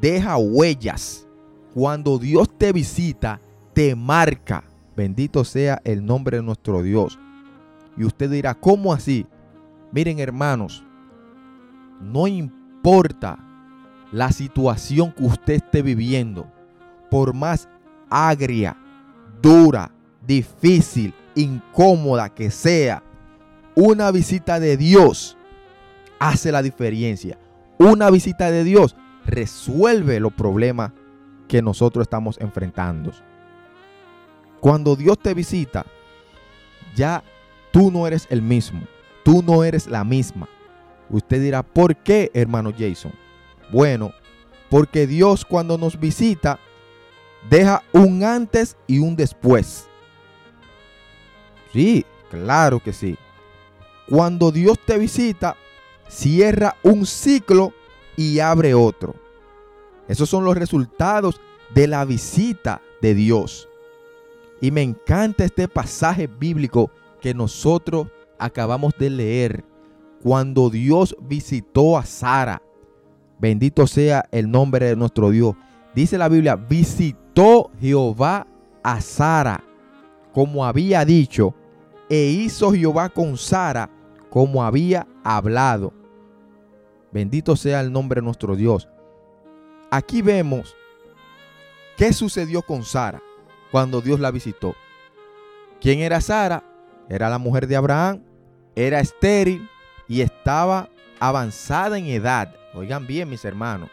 deja 0.00 0.38
huellas. 0.38 1.26
Cuando 1.74 2.16
Dios 2.16 2.48
te 2.56 2.72
visita, 2.72 3.42
te 3.74 3.94
marca. 3.94 4.64
Bendito 4.96 5.44
sea 5.44 5.82
el 5.84 6.02
nombre 6.02 6.38
de 6.38 6.42
nuestro 6.42 6.82
Dios. 6.82 7.18
Y 7.94 8.04
usted 8.04 8.30
dirá, 8.30 8.54
¿cómo 8.54 8.94
así? 8.94 9.26
Miren 9.92 10.18
hermanos, 10.18 10.82
no 12.00 12.26
importa 12.26 13.38
la 14.10 14.32
situación 14.32 15.12
que 15.12 15.24
usted 15.24 15.54
esté 15.56 15.82
viviendo 15.82 16.50
por 17.10 17.34
más 17.34 17.68
agria, 18.08 18.78
dura, 19.42 19.92
difícil, 20.26 21.12
incómoda 21.34 22.30
que 22.30 22.50
sea, 22.50 23.02
una 23.74 24.10
visita 24.10 24.58
de 24.58 24.78
Dios 24.78 25.36
hace 26.28 26.52
la 26.52 26.62
diferencia. 26.62 27.36
Una 27.78 28.10
visita 28.10 28.50
de 28.50 28.62
Dios 28.62 28.96
resuelve 29.26 30.20
los 30.20 30.32
problemas 30.32 30.92
que 31.48 31.62
nosotros 31.62 32.04
estamos 32.04 32.38
enfrentando. 32.40 33.10
Cuando 34.60 34.94
Dios 34.94 35.18
te 35.18 35.34
visita, 35.34 35.84
ya 36.94 37.24
tú 37.72 37.90
no 37.90 38.06
eres 38.06 38.28
el 38.30 38.40
mismo. 38.40 38.82
Tú 39.24 39.42
no 39.42 39.64
eres 39.64 39.88
la 39.88 40.04
misma. 40.04 40.48
Usted 41.10 41.42
dirá, 41.42 41.64
¿por 41.64 41.96
qué, 41.96 42.30
hermano 42.34 42.72
Jason? 42.76 43.12
Bueno, 43.72 44.12
porque 44.70 45.08
Dios 45.08 45.44
cuando 45.44 45.76
nos 45.76 45.98
visita, 45.98 46.60
deja 47.50 47.82
un 47.92 48.22
antes 48.22 48.76
y 48.86 49.00
un 49.00 49.16
después. 49.16 49.88
Sí, 51.72 52.06
claro 52.30 52.78
que 52.78 52.92
sí. 52.92 53.16
Cuando 54.08 54.52
Dios 54.52 54.78
te 54.84 54.98
visita, 54.98 55.56
cierra 56.08 56.76
un 56.82 57.06
ciclo 57.06 57.72
y 58.16 58.38
abre 58.40 58.74
otro. 58.74 59.14
Esos 60.08 60.28
son 60.28 60.44
los 60.44 60.56
resultados 60.56 61.40
de 61.74 61.86
la 61.86 62.04
visita 62.04 62.82
de 63.00 63.14
Dios. 63.14 63.68
Y 64.60 64.70
me 64.70 64.82
encanta 64.82 65.44
este 65.44 65.68
pasaje 65.68 66.26
bíblico 66.26 66.90
que 67.20 67.34
nosotros 67.34 68.08
acabamos 68.38 68.92
de 68.98 69.10
leer. 69.10 69.64
Cuando 70.22 70.70
Dios 70.70 71.16
visitó 71.20 71.98
a 71.98 72.04
Sara. 72.04 72.62
Bendito 73.40 73.86
sea 73.88 74.24
el 74.30 74.50
nombre 74.50 74.86
de 74.86 74.96
nuestro 74.96 75.30
Dios. 75.30 75.56
Dice 75.94 76.16
la 76.16 76.28
Biblia, 76.28 76.54
visitó 76.54 77.70
Jehová 77.80 78.46
a 78.84 79.00
Sara 79.00 79.64
como 80.32 80.64
había 80.64 81.04
dicho, 81.04 81.54
e 82.08 82.24
hizo 82.24 82.72
Jehová 82.72 83.08
con 83.08 83.36
Sara 83.36 83.88
como 84.32 84.64
había 84.64 85.06
hablado. 85.24 85.92
Bendito 87.12 87.54
sea 87.54 87.82
el 87.82 87.92
nombre 87.92 88.22
de 88.22 88.24
nuestro 88.24 88.56
Dios. 88.56 88.88
Aquí 89.90 90.22
vemos 90.22 90.74
qué 91.98 92.14
sucedió 92.14 92.62
con 92.62 92.82
Sara 92.82 93.22
cuando 93.70 94.00
Dios 94.00 94.20
la 94.20 94.30
visitó. 94.30 94.74
¿Quién 95.82 96.00
era 96.00 96.22
Sara? 96.22 96.64
Era 97.10 97.28
la 97.28 97.36
mujer 97.36 97.66
de 97.66 97.76
Abraham, 97.76 98.22
era 98.74 99.00
estéril 99.00 99.68
y 100.08 100.22
estaba 100.22 100.88
avanzada 101.20 101.98
en 101.98 102.06
edad. 102.06 102.54
Oigan 102.72 103.06
bien, 103.06 103.28
mis 103.28 103.44
hermanos. 103.44 103.90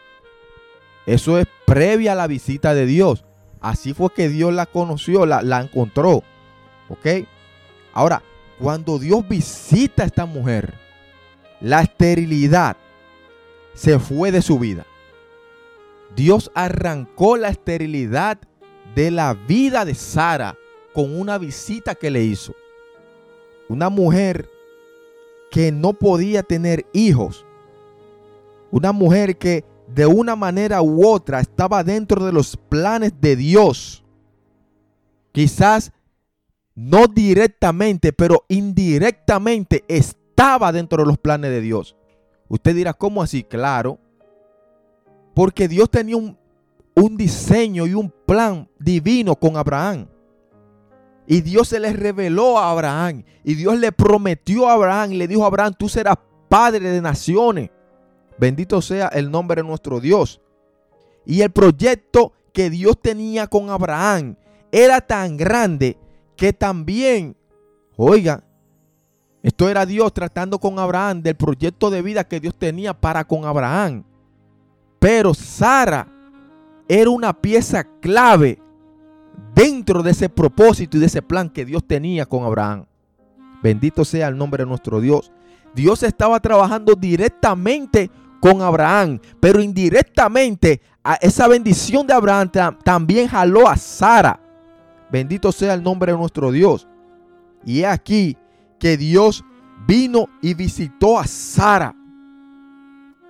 Eso 1.04 1.38
es 1.38 1.46
previa 1.66 2.12
a 2.12 2.16
la 2.16 2.26
visita 2.26 2.72
de 2.72 2.86
Dios. 2.86 3.26
Así 3.60 3.92
fue 3.92 4.08
que 4.14 4.30
Dios 4.30 4.54
la 4.54 4.64
conoció, 4.64 5.26
la, 5.26 5.42
la 5.42 5.60
encontró. 5.60 6.22
¿Ok? 6.88 7.26
Ahora, 7.92 8.22
cuando 8.60 8.98
Dios 8.98 9.26
visita 9.26 10.02
a 10.02 10.06
esta 10.06 10.26
mujer, 10.26 10.74
la 11.60 11.80
esterilidad 11.82 12.76
se 13.74 13.98
fue 13.98 14.30
de 14.30 14.42
su 14.42 14.58
vida. 14.58 14.86
Dios 16.14 16.50
arrancó 16.54 17.36
la 17.36 17.48
esterilidad 17.48 18.38
de 18.94 19.10
la 19.10 19.34
vida 19.34 19.84
de 19.84 19.94
Sara 19.94 20.56
con 20.92 21.18
una 21.18 21.38
visita 21.38 21.94
que 21.94 22.10
le 22.10 22.22
hizo. 22.22 22.54
Una 23.68 23.88
mujer 23.88 24.50
que 25.50 25.72
no 25.72 25.92
podía 25.92 26.42
tener 26.42 26.84
hijos. 26.92 27.46
Una 28.70 28.92
mujer 28.92 29.36
que 29.38 29.64
de 29.86 30.06
una 30.06 30.36
manera 30.36 30.82
u 30.82 31.06
otra 31.06 31.40
estaba 31.40 31.82
dentro 31.82 32.24
de 32.24 32.32
los 32.32 32.56
planes 32.56 33.12
de 33.20 33.36
Dios. 33.36 34.04
Quizás 35.32 35.92
no 36.80 37.08
directamente, 37.08 38.10
pero 38.10 38.46
indirectamente 38.48 39.84
estaba 39.86 40.72
dentro 40.72 41.02
de 41.02 41.08
los 41.08 41.18
planes 41.18 41.50
de 41.50 41.60
Dios. 41.60 41.94
Usted 42.48 42.74
dirá, 42.74 42.94
¿cómo 42.94 43.22
así? 43.22 43.44
Claro. 43.44 43.98
Porque 45.34 45.68
Dios 45.68 45.90
tenía 45.90 46.16
un, 46.16 46.38
un 46.94 47.16
diseño 47.18 47.86
y 47.86 47.92
un 47.92 48.10
plan 48.24 48.66
divino 48.78 49.36
con 49.36 49.58
Abraham. 49.58 50.06
Y 51.26 51.42
Dios 51.42 51.68
se 51.68 51.80
le 51.80 51.92
reveló 51.92 52.58
a 52.58 52.70
Abraham. 52.70 53.24
Y 53.44 53.56
Dios 53.56 53.78
le 53.78 53.92
prometió 53.92 54.66
a 54.66 54.72
Abraham 54.72 55.12
y 55.12 55.16
le 55.18 55.28
dijo 55.28 55.44
a 55.44 55.48
Abraham, 55.48 55.74
tú 55.78 55.86
serás 55.86 56.16
padre 56.48 56.90
de 56.90 57.02
naciones. 57.02 57.68
Bendito 58.38 58.80
sea 58.80 59.08
el 59.08 59.30
nombre 59.30 59.60
de 59.60 59.68
nuestro 59.68 60.00
Dios. 60.00 60.40
Y 61.26 61.42
el 61.42 61.50
proyecto 61.50 62.32
que 62.54 62.70
Dios 62.70 62.98
tenía 63.02 63.48
con 63.48 63.68
Abraham 63.68 64.36
era 64.72 65.02
tan 65.02 65.36
grande 65.36 65.98
que 66.40 66.54
también, 66.54 67.36
oiga, 67.98 68.42
esto 69.42 69.68
era 69.68 69.84
Dios 69.84 70.10
tratando 70.14 70.58
con 70.58 70.78
Abraham 70.78 71.20
del 71.20 71.34
proyecto 71.34 71.90
de 71.90 72.00
vida 72.00 72.24
que 72.24 72.40
Dios 72.40 72.54
tenía 72.54 72.98
para 72.98 73.24
con 73.24 73.44
Abraham. 73.44 74.04
Pero 74.98 75.34
Sara 75.34 76.08
era 76.88 77.10
una 77.10 77.34
pieza 77.34 77.84
clave 78.00 78.58
dentro 79.54 80.02
de 80.02 80.12
ese 80.12 80.30
propósito 80.30 80.96
y 80.96 81.00
de 81.00 81.06
ese 81.06 81.20
plan 81.20 81.50
que 81.50 81.66
Dios 81.66 81.86
tenía 81.86 82.24
con 82.24 82.44
Abraham. 82.44 82.86
Bendito 83.62 84.02
sea 84.06 84.28
el 84.28 84.38
nombre 84.38 84.64
de 84.64 84.70
nuestro 84.70 84.98
Dios. 84.98 85.30
Dios 85.74 86.02
estaba 86.02 86.40
trabajando 86.40 86.94
directamente 86.94 88.10
con 88.40 88.62
Abraham, 88.62 89.20
pero 89.40 89.60
indirectamente 89.60 90.80
a 91.04 91.16
esa 91.16 91.46
bendición 91.48 92.06
de 92.06 92.14
Abraham 92.14 92.50
también 92.82 93.28
jaló 93.28 93.68
a 93.68 93.76
Sara. 93.76 94.40
Bendito 95.12 95.52
sea 95.52 95.74
el 95.74 95.82
nombre 95.82 96.12
de 96.12 96.18
nuestro 96.18 96.52
Dios. 96.52 96.86
Y 97.64 97.84
aquí 97.84 98.36
que 98.78 98.96
Dios 98.96 99.44
vino 99.86 100.28
y 100.40 100.54
visitó 100.54 101.18
a 101.18 101.26
Sara. 101.26 101.94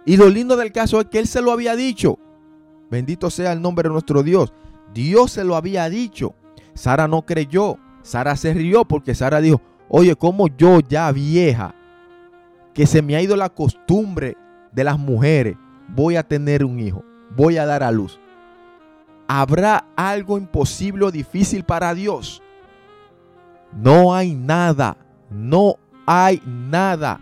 Y 0.06 0.16
lo 0.16 0.28
lindo 0.28 0.56
del 0.56 0.72
caso 0.72 1.00
es 1.00 1.06
que 1.06 1.18
él 1.18 1.26
se 1.26 1.42
lo 1.42 1.52
había 1.52 1.76
dicho. 1.76 2.18
Bendito 2.90 3.30
sea 3.30 3.52
el 3.52 3.62
nombre 3.62 3.88
de 3.88 3.92
nuestro 3.92 4.22
Dios. 4.22 4.52
Dios 4.92 5.32
se 5.32 5.44
lo 5.44 5.56
había 5.56 5.88
dicho. 5.88 6.34
Sara 6.74 7.06
no 7.08 7.22
creyó. 7.22 7.78
Sara 8.02 8.36
se 8.36 8.54
rió 8.54 8.84
porque 8.84 9.14
Sara 9.14 9.40
dijo, 9.40 9.60
oye, 9.88 10.16
como 10.16 10.48
yo 10.48 10.80
ya 10.80 11.12
vieja, 11.12 11.74
que 12.72 12.86
se 12.86 13.02
me 13.02 13.16
ha 13.16 13.22
ido 13.22 13.36
la 13.36 13.50
costumbre 13.50 14.36
de 14.72 14.84
las 14.84 14.98
mujeres, 14.98 15.56
voy 15.88 16.16
a 16.16 16.22
tener 16.22 16.64
un 16.64 16.78
hijo, 16.80 17.04
voy 17.36 17.58
a 17.58 17.66
dar 17.66 17.82
a 17.82 17.90
luz. 17.90 18.18
¿Habrá 19.32 19.86
algo 19.94 20.38
imposible 20.38 21.04
o 21.04 21.12
difícil 21.12 21.62
para 21.62 21.94
Dios? 21.94 22.42
No 23.72 24.12
hay 24.12 24.34
nada, 24.34 24.96
no 25.30 25.76
hay 26.04 26.42
nada. 26.44 27.20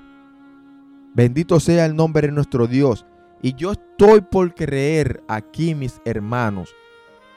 Bendito 1.13 1.61
sea 1.61 1.85
el 1.85 1.95
nombre 1.95 2.29
de 2.29 2.33
nuestro 2.33 2.67
Dios. 2.67 3.05
Y 3.43 3.53
yo 3.57 3.73
estoy 3.73 4.23
por 4.23 4.55
creer 4.55 5.23
aquí, 5.29 5.75
mis 5.75 6.01
hermanos, 6.07 6.75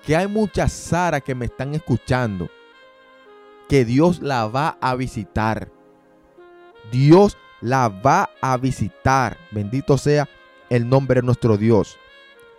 que 0.06 0.16
hay 0.16 0.30
muchas 0.30 0.72
Sara 0.72 1.20
que 1.20 1.36
me 1.36 1.48
están 1.48 1.76
escuchando, 1.76 2.48
que 3.68 3.84
Dios 3.84 4.22
la 4.22 4.48
va 4.48 4.78
a 4.80 4.96
visitar. 4.96 5.70
Dios 6.94 7.38
la 7.60 7.90
va 7.90 8.30
a 8.40 8.56
visitar. 8.56 9.36
Bendito 9.52 9.98
sea 9.98 10.30
el 10.70 10.88
nombre 10.88 11.20
de 11.20 11.26
nuestro 11.26 11.58
Dios. 11.58 11.98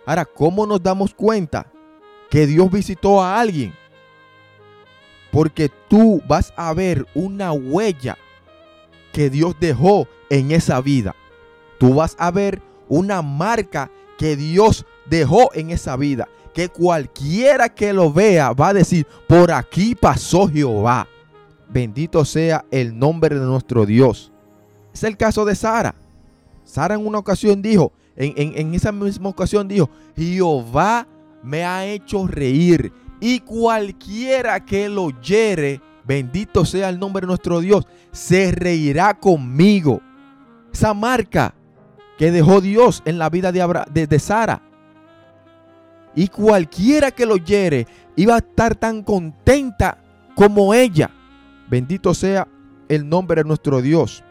Ahora, 0.05 0.25
¿cómo 0.25 0.67
nos 0.67 0.83
damos 0.83 1.15
cuenta 1.15 1.72
que 2.33 2.47
Dios 2.47 2.71
visitó 2.71 3.21
a 3.21 3.39
alguien? 3.39 3.75
Porque 5.31 5.69
tú 5.87 6.19
vas 6.27 6.51
a 6.57 6.73
ver 6.73 7.05
una 7.13 7.51
huella 7.51 8.17
que 9.11 9.29
Dios 9.29 9.55
dejó 9.59 10.07
en 10.31 10.49
esa 10.49 10.81
vida. 10.81 11.15
Tú 11.77 11.93
vas 11.93 12.15
a 12.17 12.31
ver 12.31 12.59
una 12.89 13.21
marca 13.21 13.91
que 14.17 14.35
Dios 14.35 14.83
dejó 15.05 15.53
en 15.53 15.69
esa 15.69 15.95
vida 15.95 16.27
que 16.55 16.69
cualquiera 16.69 17.69
que 17.69 17.93
lo 17.93 18.11
vea 18.11 18.51
va 18.51 18.69
a 18.69 18.73
decir, 18.73 19.05
por 19.27 19.51
aquí 19.51 19.93
pasó 19.93 20.47
Jehová. 20.47 21.07
Bendito 21.69 22.25
sea 22.25 22.65
el 22.71 22.97
nombre 22.97 23.37
de 23.37 23.45
nuestro 23.45 23.85
Dios. 23.85 24.31
Es 24.91 25.03
el 25.03 25.17
caso 25.17 25.45
de 25.45 25.53
Sara. 25.53 25.93
Sara 26.63 26.95
en 26.95 27.05
una 27.05 27.19
ocasión 27.19 27.61
dijo, 27.61 27.91
en, 28.15 28.73
esa 28.73 28.91
misma 28.91 29.29
ocasión 29.29 29.67
dijo, 29.67 29.87
Jehová 30.15 31.05
me 31.43 31.65
ha 31.65 31.85
hecho 31.85 32.25
reír 32.25 32.91
y 33.19 33.39
cualquiera 33.39 34.65
que 34.65 34.89
lo 34.89 35.03
oyere, 35.03 35.81
bendito 36.05 36.65
sea 36.65 36.89
el 36.89 36.99
nombre 36.99 37.21
de 37.21 37.27
nuestro 37.27 37.59
Dios, 37.59 37.85
se 38.11 38.51
reirá 38.51 39.13
conmigo. 39.13 40.01
Esa 40.73 40.93
marca 40.93 41.53
que 42.17 42.31
dejó 42.31 42.61
Dios 42.61 43.01
en 43.05 43.17
la 43.17 43.29
vida 43.29 43.51
de, 43.51 44.07
de 44.07 44.19
Sara 44.19 44.61
y 46.15 46.27
cualquiera 46.27 47.11
que 47.11 47.25
lo 47.25 47.35
oyere 47.35 47.87
iba 48.15 48.35
a 48.35 48.39
estar 48.39 48.75
tan 48.75 49.03
contenta 49.03 49.97
como 50.35 50.73
ella. 50.73 51.09
Bendito 51.69 52.13
sea 52.13 52.47
el 52.89 53.07
nombre 53.07 53.41
de 53.41 53.47
nuestro 53.47 53.81
Dios. 53.81 54.23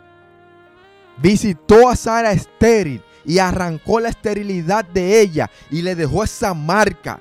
Visitó 1.18 1.88
a 1.88 1.96
Sara 1.96 2.32
estéril 2.32 3.02
y 3.24 3.38
arrancó 3.38 4.00
la 4.00 4.08
esterilidad 4.08 4.84
de 4.84 5.20
ella 5.20 5.50
y 5.70 5.82
le 5.82 5.94
dejó 5.94 6.24
esa 6.24 6.54
marca. 6.54 7.20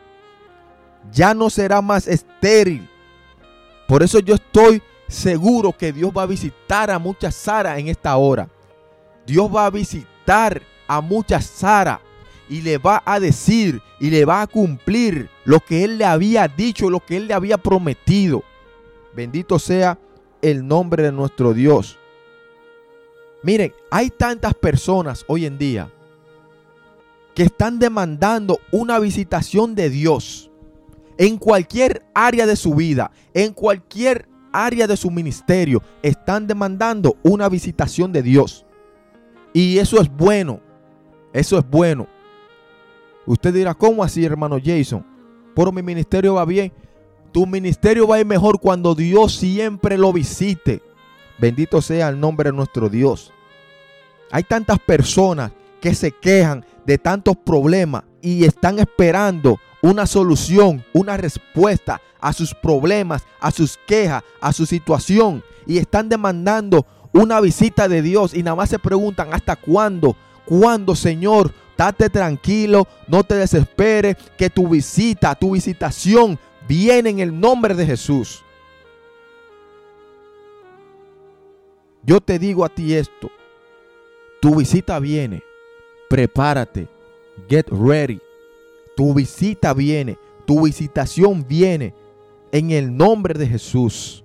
Ya 1.11 1.33
no 1.33 1.49
será 1.49 1.81
más 1.81 2.07
estéril. 2.07 2.87
Por 3.87 4.03
eso 4.03 4.19
yo 4.19 4.35
estoy 4.35 4.81
seguro 5.07 5.75
que 5.75 5.91
Dios 5.91 6.11
va 6.15 6.23
a 6.23 6.27
visitar 6.27 6.89
a 6.89 6.99
muchas 6.99 7.35
Sara 7.35 7.77
en 7.77 7.87
esta 7.87 8.15
hora. 8.17 8.47
Dios 9.25 9.53
va 9.53 9.65
a 9.65 9.69
visitar 9.69 10.61
a 10.87 11.01
muchas 11.01 11.45
Sara 11.45 12.01
y 12.49 12.61
le 12.61 12.77
va 12.77 13.01
a 13.05 13.19
decir 13.19 13.81
y 13.99 14.09
le 14.09 14.25
va 14.25 14.41
a 14.41 14.47
cumplir 14.47 15.29
lo 15.45 15.59
que 15.59 15.83
él 15.83 15.97
le 15.97 16.05
había 16.05 16.47
dicho, 16.47 16.89
lo 16.89 16.99
que 16.99 17.17
él 17.17 17.27
le 17.27 17.33
había 17.33 17.57
prometido. 17.57 18.43
Bendito 19.13 19.59
sea 19.59 19.99
el 20.41 20.67
nombre 20.67 21.03
de 21.03 21.11
nuestro 21.11 21.53
Dios. 21.53 21.97
Miren, 23.43 23.73
hay 23.89 24.09
tantas 24.09 24.53
personas 24.53 25.25
hoy 25.27 25.45
en 25.45 25.57
día 25.57 25.91
que 27.33 27.43
están 27.43 27.79
demandando 27.79 28.59
una 28.71 28.99
visitación 28.99 29.73
de 29.73 29.89
Dios 29.89 30.51
en 31.17 31.37
cualquier 31.37 32.05
área 32.13 32.45
de 32.45 32.55
su 32.55 32.75
vida, 32.75 33.11
en 33.33 33.53
cualquier 33.53 34.27
área 34.51 34.87
de 34.87 34.97
su 34.97 35.09
ministerio, 35.09 35.81
están 36.01 36.45
demandando 36.45 37.15
una 37.23 37.47
visitación 37.49 38.11
de 38.11 38.21
Dios. 38.21 38.65
Y 39.53 39.77
eso 39.77 39.99
es 40.01 40.09
bueno, 40.15 40.59
eso 41.33 41.57
es 41.57 41.69
bueno. 41.69 42.07
Usted 43.25 43.53
dirá, 43.53 43.73
¿cómo 43.73 44.03
así, 44.03 44.25
hermano 44.25 44.57
Jason? 44.63 45.05
Pero 45.55 45.71
mi 45.71 45.81
ministerio 45.81 46.35
va 46.35 46.45
bien. 46.45 46.71
Tu 47.31 47.45
ministerio 47.45 48.07
va 48.07 48.17
a 48.17 48.19
ir 48.19 48.25
mejor 48.25 48.59
cuando 48.59 48.93
Dios 48.93 49.35
siempre 49.35 49.97
lo 49.97 50.11
visite. 50.11 50.81
Bendito 51.37 51.81
sea 51.81 52.09
el 52.09 52.19
nombre 52.19 52.49
de 52.49 52.55
nuestro 52.55 52.89
Dios. 52.89 53.31
Hay 54.31 54.43
tantas 54.43 54.79
personas 54.79 55.51
que 55.81 55.93
se 55.95 56.11
quejan 56.11 56.65
de 56.85 56.97
tantos 56.97 57.35
problemas 57.37 58.03
y 58.21 58.45
están 58.45 58.79
esperando 58.79 59.59
una 59.81 60.05
solución, 60.05 60.85
una 60.93 61.17
respuesta 61.17 62.01
a 62.19 62.33
sus 62.33 62.53
problemas, 62.53 63.23
a 63.39 63.51
sus 63.51 63.77
quejas, 63.85 64.23
a 64.39 64.53
su 64.53 64.65
situación. 64.65 65.43
Y 65.65 65.77
están 65.77 66.07
demandando 66.07 66.85
una 67.13 67.41
visita 67.41 67.87
de 67.87 68.01
Dios 68.01 68.33
y 68.33 68.43
nada 68.43 68.55
más 68.55 68.69
se 68.69 68.79
preguntan, 68.79 69.33
¿hasta 69.33 69.55
cuándo? 69.55 70.15
¿Cuándo, 70.45 70.95
Señor? 70.95 71.53
Date 71.77 72.09
tranquilo, 72.09 72.87
no 73.07 73.23
te 73.23 73.35
desesperes, 73.35 74.15
que 74.37 74.51
tu 74.51 74.67
visita, 74.67 75.33
tu 75.33 75.51
visitación 75.51 76.37
viene 76.67 77.09
en 77.09 77.19
el 77.19 77.39
nombre 77.39 77.73
de 77.73 77.87
Jesús. 77.87 78.43
Yo 82.03 82.19
te 82.19 82.39
digo 82.39 82.65
a 82.65 82.69
ti 82.69 82.93
esto, 82.93 83.29
tu 84.41 84.55
visita 84.55 84.99
viene, 84.99 85.43
prepárate, 86.09 86.87
get 87.49 87.67
ready. 87.69 88.19
Tu 88.95 89.13
visita 89.13 89.73
viene, 89.73 90.17
tu 90.45 90.65
visitación 90.65 91.45
viene 91.47 91.93
en 92.51 92.71
el 92.71 92.95
nombre 92.95 93.37
de 93.37 93.47
Jesús. 93.47 94.23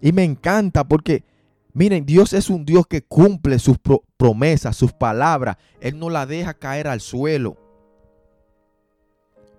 Y 0.00 0.12
me 0.12 0.24
encanta 0.24 0.84
porque 0.84 1.24
Miren, 1.72 2.04
Dios 2.04 2.32
es 2.32 2.50
un 2.50 2.64
Dios 2.64 2.86
que 2.86 3.02
cumple 3.02 3.58
sus 3.58 3.76
promesas, 4.16 4.76
sus 4.76 4.92
palabras. 4.92 5.56
Él 5.80 5.98
no 5.98 6.10
la 6.10 6.26
deja 6.26 6.54
caer 6.54 6.88
al 6.88 7.00
suelo. 7.00 7.56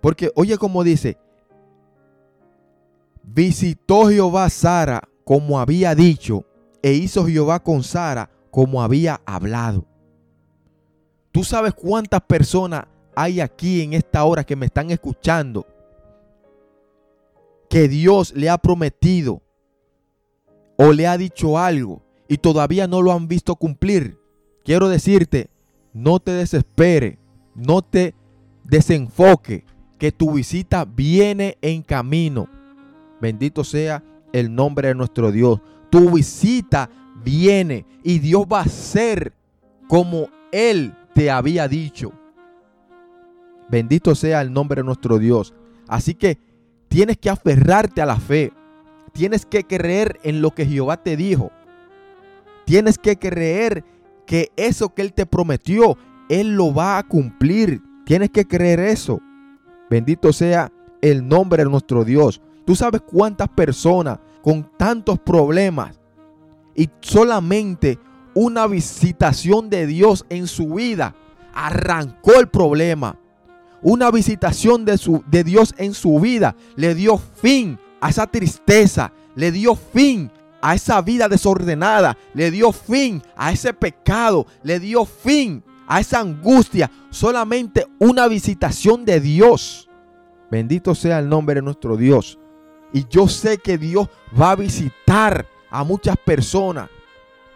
Porque 0.00 0.30
oye 0.34 0.58
como 0.58 0.84
dice, 0.84 1.16
Visitó 3.22 4.08
Jehová 4.08 4.46
a 4.46 4.50
Sara 4.50 5.08
como 5.24 5.60
había 5.60 5.94
dicho, 5.94 6.44
e 6.82 6.92
hizo 6.92 7.26
Jehová 7.26 7.62
con 7.62 7.82
Sara 7.82 8.30
como 8.50 8.82
había 8.82 9.20
hablado. 9.24 9.86
Tú 11.30 11.44
sabes 11.44 11.72
cuántas 11.72 12.20
personas 12.22 12.84
hay 13.14 13.40
aquí 13.40 13.82
en 13.82 13.92
esta 13.94 14.24
hora 14.24 14.44
que 14.44 14.56
me 14.56 14.66
están 14.66 14.90
escuchando 14.90 15.66
que 17.68 17.88
Dios 17.88 18.34
le 18.34 18.50
ha 18.50 18.58
prometido 18.58 19.40
o 20.76 20.92
le 20.92 21.06
ha 21.06 21.16
dicho 21.16 21.58
algo 21.58 22.02
y 22.28 22.36
todavía 22.36 22.86
no 22.86 23.00
lo 23.00 23.12
han 23.12 23.28
visto 23.28 23.56
cumplir. 23.56 24.18
Quiero 24.64 24.88
decirte, 24.88 25.48
no 25.94 26.20
te 26.20 26.32
desespere, 26.32 27.18
no 27.54 27.80
te 27.80 28.14
desenfoque, 28.64 29.64
que 29.98 30.12
tu 30.12 30.32
visita 30.32 30.84
viene 30.84 31.56
en 31.62 31.82
camino. 31.82 32.48
Bendito 33.22 33.62
sea 33.62 34.02
el 34.32 34.52
nombre 34.52 34.88
de 34.88 34.96
nuestro 34.96 35.30
Dios. 35.30 35.60
Tu 35.90 36.10
visita 36.10 36.90
viene 37.24 37.86
y 38.02 38.18
Dios 38.18 38.46
va 38.52 38.62
a 38.62 38.68
ser 38.68 39.32
como 39.86 40.28
Él 40.50 40.92
te 41.14 41.30
había 41.30 41.68
dicho. 41.68 42.12
Bendito 43.70 44.16
sea 44.16 44.40
el 44.40 44.52
nombre 44.52 44.80
de 44.80 44.86
nuestro 44.86 45.20
Dios. 45.20 45.54
Así 45.86 46.14
que 46.14 46.36
tienes 46.88 47.16
que 47.16 47.30
aferrarte 47.30 48.02
a 48.02 48.06
la 48.06 48.16
fe. 48.16 48.52
Tienes 49.12 49.46
que 49.46 49.62
creer 49.62 50.18
en 50.24 50.42
lo 50.42 50.50
que 50.50 50.66
Jehová 50.66 50.96
te 50.96 51.16
dijo. 51.16 51.52
Tienes 52.64 52.98
que 52.98 53.20
creer 53.20 53.84
que 54.26 54.50
eso 54.56 54.92
que 54.92 55.02
Él 55.02 55.12
te 55.12 55.26
prometió, 55.26 55.96
Él 56.28 56.56
lo 56.56 56.74
va 56.74 56.98
a 56.98 57.04
cumplir. 57.04 57.82
Tienes 58.04 58.30
que 58.30 58.48
creer 58.48 58.80
eso. 58.80 59.20
Bendito 59.88 60.32
sea 60.32 60.72
el 61.00 61.28
nombre 61.28 61.62
de 61.62 61.70
nuestro 61.70 62.04
Dios. 62.04 62.40
Tú 62.64 62.76
sabes 62.76 63.02
cuántas 63.02 63.48
personas 63.48 64.18
con 64.42 64.68
tantos 64.76 65.18
problemas 65.18 65.98
y 66.74 66.88
solamente 67.00 67.98
una 68.34 68.66
visitación 68.66 69.68
de 69.68 69.86
Dios 69.86 70.24
en 70.28 70.46
su 70.46 70.74
vida 70.74 71.14
arrancó 71.54 72.40
el 72.40 72.48
problema. 72.48 73.18
Una 73.82 74.10
visitación 74.10 74.84
de, 74.84 74.96
su, 74.96 75.24
de 75.26 75.44
Dios 75.44 75.74
en 75.76 75.92
su 75.94 76.20
vida 76.20 76.54
le 76.76 76.94
dio 76.94 77.18
fin 77.18 77.78
a 78.00 78.10
esa 78.10 78.26
tristeza, 78.26 79.12
le 79.34 79.50
dio 79.50 79.74
fin 79.74 80.30
a 80.60 80.74
esa 80.74 81.02
vida 81.02 81.28
desordenada, 81.28 82.16
le 82.34 82.50
dio 82.50 82.72
fin 82.72 83.22
a 83.36 83.52
ese 83.52 83.74
pecado, 83.74 84.46
le 84.62 84.78
dio 84.78 85.04
fin 85.04 85.64
a 85.88 86.00
esa 86.00 86.20
angustia. 86.20 86.90
Solamente 87.10 87.86
una 87.98 88.28
visitación 88.28 89.04
de 89.04 89.20
Dios. 89.20 89.90
Bendito 90.50 90.94
sea 90.94 91.18
el 91.18 91.28
nombre 91.28 91.56
de 91.56 91.62
nuestro 91.62 91.96
Dios. 91.96 92.38
Y 92.92 93.06
yo 93.08 93.28
sé 93.28 93.58
que 93.58 93.78
Dios 93.78 94.08
va 94.38 94.52
a 94.52 94.56
visitar 94.56 95.46
a 95.70 95.84
muchas 95.84 96.16
personas. 96.16 96.90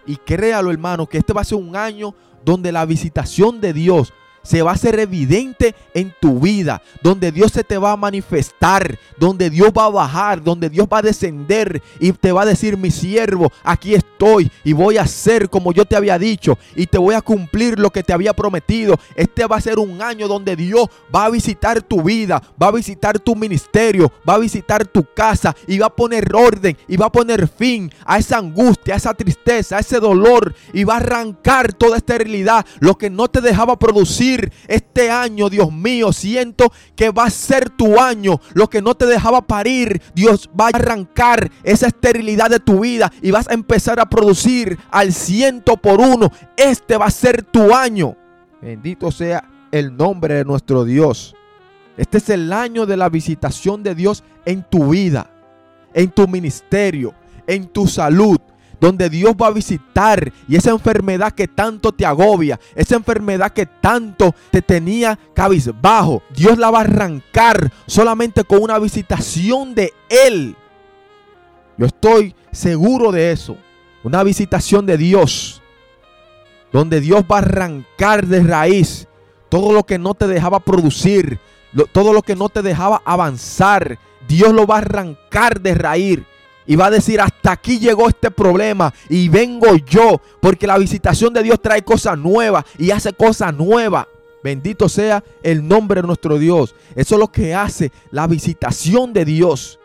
Y 0.06 0.16
créalo 0.16 0.70
hermano, 0.70 1.06
que 1.06 1.18
este 1.18 1.32
va 1.32 1.42
a 1.42 1.44
ser 1.44 1.58
un 1.58 1.76
año 1.76 2.14
donde 2.44 2.72
la 2.72 2.86
visitación 2.86 3.60
de 3.60 3.72
Dios 3.72 4.12
se 4.46 4.62
va 4.62 4.72
a 4.72 4.74
hacer 4.74 4.98
evidente 4.98 5.74
en 5.94 6.12
tu 6.20 6.40
vida, 6.40 6.82
donde 7.02 7.32
Dios 7.32 7.52
se 7.52 7.64
te 7.64 7.78
va 7.78 7.92
a 7.92 7.96
manifestar, 7.96 8.98
donde 9.16 9.48
Dios 9.48 9.70
va 9.76 9.86
a 9.86 9.90
bajar, 9.90 10.42
donde 10.42 10.68
Dios 10.68 10.88
va 10.92 10.98
a 10.98 11.02
descender 11.02 11.82
y 12.00 12.12
te 12.12 12.32
va 12.32 12.42
a 12.42 12.46
decir, 12.46 12.76
mi 12.76 12.90
siervo, 12.90 13.52
aquí 13.62 13.94
estoy 13.94 14.50
y 14.64 14.72
voy 14.72 14.98
a 14.98 15.02
hacer 15.02 15.48
como 15.48 15.72
yo 15.72 15.84
te 15.84 15.96
había 15.96 16.18
dicho 16.18 16.58
y 16.74 16.86
te 16.86 16.98
voy 16.98 17.14
a 17.14 17.20
cumplir 17.20 17.78
lo 17.78 17.90
que 17.90 18.02
te 18.02 18.12
había 18.12 18.34
prometido. 18.34 18.98
Este 19.14 19.46
va 19.46 19.56
a 19.56 19.60
ser 19.60 19.78
un 19.78 20.02
año 20.02 20.28
donde 20.28 20.56
Dios 20.56 20.88
va 21.14 21.26
a 21.26 21.30
visitar 21.30 21.82
tu 21.82 22.02
vida, 22.02 22.42
va 22.60 22.68
a 22.68 22.72
visitar 22.72 23.18
tu 23.20 23.36
ministerio, 23.36 24.12
va 24.28 24.34
a 24.34 24.38
visitar 24.38 24.84
tu 24.86 25.06
casa 25.14 25.54
y 25.66 25.78
va 25.78 25.86
a 25.86 25.94
poner 25.94 26.34
orden 26.34 26.76
y 26.88 26.96
va 26.96 27.06
a 27.06 27.12
poner 27.12 27.48
fin 27.48 27.92
a 28.04 28.18
esa 28.18 28.38
angustia, 28.38 28.94
a 28.94 28.96
esa 28.96 29.14
tristeza, 29.14 29.76
a 29.76 29.80
ese 29.80 30.00
dolor 30.00 30.54
y 30.72 30.84
va 30.84 30.94
a 30.94 30.98
arrancar 30.98 31.72
toda 31.72 31.96
esta 31.96 32.16
lo 32.80 32.96
que 32.96 33.10
no 33.10 33.28
te 33.28 33.40
dejaba 33.40 33.78
producir 33.78 34.35
este 34.68 35.10
año, 35.10 35.48
Dios 35.48 35.72
mío, 35.72 36.12
siento 36.12 36.72
que 36.94 37.10
va 37.10 37.24
a 37.24 37.30
ser 37.30 37.70
tu 37.70 37.98
año. 37.98 38.40
Lo 38.54 38.68
que 38.68 38.82
no 38.82 38.94
te 38.94 39.06
dejaba 39.06 39.46
parir, 39.46 40.00
Dios 40.14 40.48
va 40.58 40.66
a 40.66 40.76
arrancar 40.76 41.50
esa 41.62 41.88
esterilidad 41.88 42.50
de 42.50 42.60
tu 42.60 42.80
vida 42.80 43.12
y 43.22 43.30
vas 43.30 43.48
a 43.48 43.54
empezar 43.54 44.00
a 44.00 44.08
producir 44.08 44.78
al 44.90 45.12
ciento 45.12 45.76
por 45.76 46.00
uno. 46.00 46.30
Este 46.56 46.96
va 46.96 47.06
a 47.06 47.10
ser 47.10 47.42
tu 47.42 47.74
año. 47.74 48.16
Bendito 48.60 49.10
sea 49.10 49.48
el 49.70 49.96
nombre 49.96 50.34
de 50.34 50.44
nuestro 50.44 50.84
Dios. 50.84 51.34
Este 51.96 52.18
es 52.18 52.28
el 52.28 52.52
año 52.52 52.86
de 52.86 52.96
la 52.96 53.08
visitación 53.08 53.82
de 53.82 53.94
Dios 53.94 54.22
en 54.44 54.62
tu 54.62 54.90
vida, 54.90 55.30
en 55.94 56.10
tu 56.10 56.28
ministerio, 56.28 57.14
en 57.46 57.68
tu 57.68 57.86
salud, 57.86 58.38
donde 58.80 59.08
Dios 59.08 59.34
va 59.40 59.48
a 59.48 59.52
visitar 59.52 60.32
y 60.48 60.56
esa 60.56 60.70
enfermedad 60.70 61.32
que 61.32 61.48
tanto 61.48 61.92
te 61.92 62.04
agobia, 62.04 62.60
esa 62.74 62.96
enfermedad 62.96 63.52
que 63.52 63.66
tanto 63.66 64.34
te 64.50 64.62
tenía 64.62 65.18
cabizbajo, 65.34 66.22
Dios 66.34 66.58
la 66.58 66.70
va 66.70 66.78
a 66.78 66.82
arrancar 66.82 67.72
solamente 67.86 68.44
con 68.44 68.62
una 68.62 68.78
visitación 68.78 69.74
de 69.74 69.92
Él. 70.08 70.56
Yo 71.78 71.86
estoy 71.86 72.34
seguro 72.52 73.12
de 73.12 73.32
eso. 73.32 73.56
Una 74.02 74.22
visitación 74.22 74.86
de 74.86 74.96
Dios, 74.96 75.62
donde 76.72 77.00
Dios 77.00 77.24
va 77.30 77.36
a 77.36 77.40
arrancar 77.40 78.26
de 78.26 78.40
raíz 78.40 79.08
todo 79.48 79.72
lo 79.72 79.84
que 79.84 79.98
no 79.98 80.14
te 80.14 80.28
dejaba 80.28 80.60
producir, 80.60 81.40
todo 81.92 82.12
lo 82.12 82.22
que 82.22 82.36
no 82.36 82.48
te 82.48 82.62
dejaba 82.62 83.02
avanzar. 83.04 83.98
Dios 84.28 84.52
lo 84.52 84.66
va 84.66 84.76
a 84.76 84.78
arrancar 84.78 85.60
de 85.60 85.74
raíz 85.74 86.20
y 86.66 86.76
va 86.76 86.86
a 86.86 86.90
decir, 86.90 87.20
hasta 87.20 87.52
aquí 87.52 87.78
llegó 87.78 88.08
este 88.08 88.30
problema 88.30 88.92
y 89.08 89.28
vengo 89.28 89.76
yo, 89.76 90.20
porque 90.40 90.66
la 90.66 90.78
visitación 90.78 91.32
de 91.32 91.42
Dios 91.42 91.60
trae 91.62 91.82
cosas 91.82 92.18
nuevas 92.18 92.64
y 92.78 92.90
hace 92.90 93.12
cosas 93.12 93.54
nuevas. 93.54 94.06
Bendito 94.42 94.88
sea 94.88 95.24
el 95.42 95.66
nombre 95.66 96.00
de 96.00 96.06
nuestro 96.06 96.38
Dios. 96.38 96.74
Eso 96.94 97.14
es 97.16 97.18
lo 97.20 97.32
que 97.32 97.54
hace 97.54 97.90
la 98.10 98.26
visitación 98.26 99.12
de 99.12 99.24
Dios. 99.24 99.80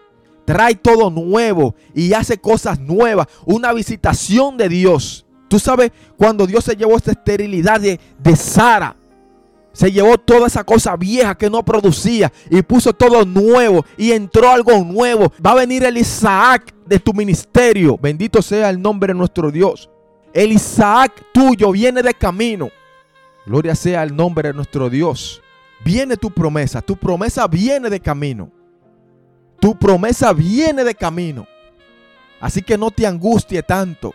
Trae 0.45 0.75
todo 0.75 1.09
nuevo 1.09 1.75
y 1.95 2.13
hace 2.13 2.37
cosas 2.37 2.79
nuevas. 2.79 3.27
Una 3.45 3.73
visitación 3.73 4.57
de 4.57 4.69
Dios. 4.69 5.25
Tú 5.47 5.59
sabes, 5.59 5.91
cuando 6.17 6.45
Dios 6.45 6.63
se 6.63 6.75
llevó 6.75 6.95
esta 6.95 7.11
esterilidad 7.11 7.79
de, 7.79 7.99
de 8.19 8.35
Sara, 8.35 8.95
se 9.73 9.91
llevó 9.91 10.17
toda 10.17 10.47
esa 10.47 10.63
cosa 10.63 10.95
vieja 10.95 11.35
que 11.35 11.49
no 11.49 11.63
producía 11.63 12.31
y 12.49 12.61
puso 12.61 12.93
todo 12.93 13.25
nuevo 13.25 13.85
y 13.97 14.11
entró 14.11 14.49
algo 14.49 14.83
nuevo. 14.83 15.31
Va 15.45 15.51
a 15.51 15.55
venir 15.55 15.83
el 15.83 15.97
Isaac 15.97 16.73
de 16.85 16.99
tu 16.99 17.13
ministerio. 17.13 17.97
Bendito 17.97 18.41
sea 18.41 18.69
el 18.69 18.81
nombre 18.81 19.13
de 19.13 19.17
nuestro 19.17 19.51
Dios. 19.51 19.89
El 20.33 20.51
Isaac 20.51 21.23
tuyo 21.33 21.71
viene 21.71 22.01
de 22.01 22.13
camino. 22.13 22.69
Gloria 23.45 23.75
sea 23.75 24.03
el 24.03 24.15
nombre 24.15 24.49
de 24.49 24.53
nuestro 24.53 24.89
Dios. 24.89 25.41
Viene 25.83 26.17
tu 26.17 26.31
promesa. 26.31 26.81
Tu 26.81 26.95
promesa 26.95 27.47
viene 27.47 27.89
de 27.89 27.99
camino. 27.99 28.51
Tu 29.59 29.77
promesa 29.77 30.33
viene 30.33 30.83
de 30.83 30.95
camino. 30.95 31.47
Así 32.39 32.61
que 32.61 32.77
no 32.77 32.91
te 32.91 33.05
angustie 33.07 33.63
tanto. 33.63 34.13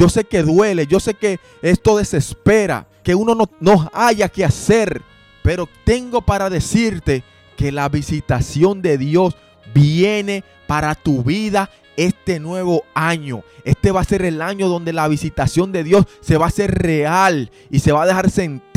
Yo 0.00 0.08
sé 0.08 0.24
que 0.24 0.42
duele, 0.42 0.86
yo 0.86 0.98
sé 0.98 1.12
que 1.12 1.38
esto 1.60 1.98
desespera, 1.98 2.86
que 3.02 3.14
uno 3.14 3.34
no, 3.34 3.50
no 3.60 3.90
haya 3.92 4.30
que 4.30 4.46
hacer, 4.46 5.02
pero 5.42 5.68
tengo 5.84 6.22
para 6.22 6.48
decirte 6.48 7.22
que 7.54 7.70
la 7.70 7.86
visitación 7.90 8.80
de 8.80 8.96
Dios 8.96 9.36
viene 9.74 10.42
para 10.66 10.94
tu 10.94 11.22
vida 11.22 11.68
este 11.98 12.40
nuevo 12.40 12.84
año. 12.94 13.44
Este 13.62 13.90
va 13.90 14.00
a 14.00 14.04
ser 14.04 14.22
el 14.22 14.40
año 14.40 14.68
donde 14.68 14.94
la 14.94 15.06
visitación 15.06 15.70
de 15.70 15.84
Dios 15.84 16.06
se 16.22 16.38
va 16.38 16.46
a 16.46 16.48
hacer 16.48 16.70
real 16.70 17.50
y 17.70 17.80
se 17.80 17.92
va 17.92 18.04
a 18.04 18.06
dejar 18.06 18.30
sentir 18.30 18.69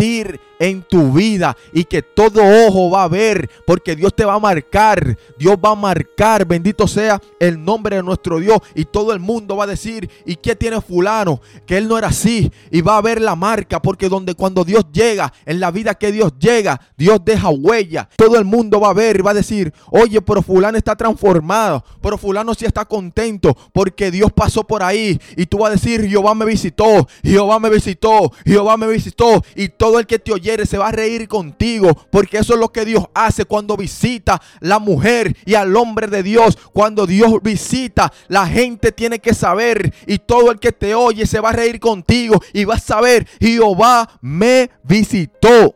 en 0.60 0.82
tu 0.84 1.12
vida 1.12 1.58
y 1.74 1.84
que 1.84 2.02
todo 2.02 2.42
ojo 2.68 2.90
va 2.90 3.04
a 3.04 3.08
ver 3.08 3.50
porque 3.66 3.96
Dios 3.96 4.16
te 4.16 4.26
va 4.26 4.36
a 4.36 4.40
marcar. 4.40 5.18
Dios 5.38 5.58
va 5.64 5.72
a 5.72 5.76
marcar, 5.76 6.46
bendito 6.46 6.88
sea 6.88 7.22
el 7.40 7.64
nombre 7.64 7.98
de 7.98 8.04
nuestro 8.04 8.40
Dios 8.40 8.60
y 8.76 8.86
todo 8.86 9.14
el 9.14 9.20
mundo 9.20 9.58
va 9.58 9.66
a 9.66 9.68
decir, 9.68 10.10
¿y 10.26 10.36
qué 10.36 10.56
tiene 10.56 10.80
fulano? 10.82 11.42
Que 11.66 11.78
él 11.78 11.88
no 11.88 11.98
era 11.98 12.08
así 12.08 12.52
y 12.72 12.82
va 12.82 12.98
a 12.98 13.02
ver 13.02 13.22
la 13.22 13.36
marca 13.36 13.82
porque 13.82 14.10
donde 14.10 14.36
cuando 14.36 14.64
Dios 14.64 14.86
llega, 14.92 15.34
en 15.46 15.60
la 15.60 15.72
vida 15.72 15.96
que 15.96 16.12
Dios 16.12 16.34
llega, 16.40 16.80
Dios 16.98 17.20
deja 17.24 17.50
huella. 17.50 18.10
Todo 18.16 18.38
el 18.38 18.46
mundo 18.46 18.80
va 18.80 18.90
a 18.90 18.94
ver 18.94 19.18
y 19.18 19.22
va 19.22 19.32
a 19.32 19.36
decir, 19.36 19.74
oye, 19.90 20.22
pero 20.22 20.42
fulano 20.42 20.78
está 20.78 20.96
transformado, 20.96 21.84
pero 22.02 22.18
fulano 22.18 22.54
sí 22.54 22.66
está 22.66 22.86
contento 22.86 23.56
porque 23.74 24.12
Dios 24.12 24.32
pasó 24.32 24.64
por 24.64 24.84
ahí 24.84 25.20
y 25.36 25.46
tú 25.46 25.60
vas 25.60 25.70
a 25.70 25.74
decir, 25.74 26.08
Jehová 26.08 26.36
me 26.36 26.46
visitó, 26.46 27.08
Jehová 27.24 27.60
me 27.60 27.70
visitó, 27.70 28.32
Jehová 28.46 28.78
me 28.78 28.88
visitó 28.88 29.44
y 29.56 29.70
todo 29.70 29.93
el 30.00 30.08
que 30.08 30.20
te 30.20 30.32
oye 30.32 30.66
se 30.66 30.78
va 30.78 30.90
a 30.90 30.92
reír 30.92 31.28
contigo, 31.28 31.90
porque 32.10 32.38
eso 32.38 32.54
es 32.54 32.60
lo 32.60 32.72
que 32.72 32.86
Dios 32.86 33.06
hace 33.14 33.46
cuando 33.46 33.78
visita 33.78 34.42
la 34.60 34.80
mujer 34.80 35.36
y 35.46 35.56
al 35.56 35.76
hombre 35.76 36.08
de 36.08 36.24
Dios. 36.24 36.58
Cuando 36.74 37.06
Dios 37.06 37.42
visita, 37.42 38.12
la 38.28 38.48
gente 38.48 38.92
tiene 38.92 39.20
que 39.20 39.34
saber 39.34 39.94
y 40.08 40.20
todo 40.20 40.52
el 40.52 40.60
que 40.60 40.72
te 40.72 40.96
oye 40.96 41.26
se 41.26 41.40
va 41.40 41.50
a 41.50 41.54
reír 41.54 41.80
contigo 41.80 42.42
y 42.54 42.66
va 42.66 42.76
a 42.76 42.80
saber, 42.80 43.28
Jehová 43.40 44.20
me 44.22 44.70
visitó. 44.84 45.76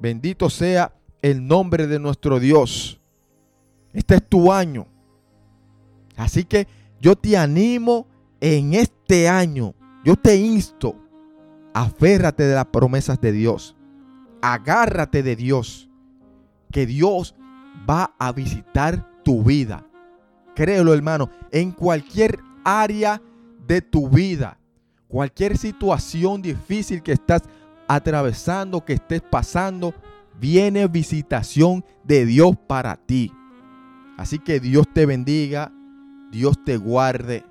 Bendito 0.00 0.50
sea 0.50 0.92
el 1.22 1.46
nombre 1.46 1.86
de 1.86 1.98
nuestro 1.98 2.38
Dios. 2.38 3.00
Este 3.92 4.16
es 4.16 4.28
tu 4.28 4.52
año. 4.52 4.86
Así 6.16 6.44
que 6.44 6.66
yo 7.00 7.16
te 7.16 7.36
animo 7.36 8.06
en 8.40 8.74
este 8.74 9.28
año, 9.28 9.74
yo 10.04 10.16
te 10.16 10.36
insto, 10.36 10.96
aférrate 11.76 12.44
de 12.44 12.54
las 12.54 12.64
promesas 12.64 13.20
de 13.20 13.32
Dios, 13.32 13.76
agárrate 14.40 15.22
de 15.22 15.36
Dios, 15.36 15.90
que 16.72 16.86
Dios 16.86 17.34
va 17.88 18.14
a 18.18 18.32
visitar 18.32 19.06
tu 19.22 19.42
vida. 19.42 19.86
Créelo 20.54 20.94
hermano, 20.94 21.28
en 21.50 21.72
cualquier 21.72 22.38
área 22.64 23.20
de 23.68 23.82
tu 23.82 24.08
vida, 24.08 24.58
cualquier 25.06 25.58
situación 25.58 26.40
difícil 26.40 27.02
que 27.02 27.12
estás 27.12 27.42
atravesando, 27.86 28.82
que 28.82 28.94
estés 28.94 29.20
pasando, 29.20 29.92
viene 30.40 30.88
visitación 30.88 31.84
de 32.04 32.24
Dios 32.24 32.56
para 32.66 32.96
ti. 32.96 33.30
Así 34.16 34.38
que 34.38 34.60
Dios 34.60 34.86
te 34.94 35.04
bendiga, 35.04 35.70
Dios 36.32 36.56
te 36.64 36.78
guarde 36.78 37.44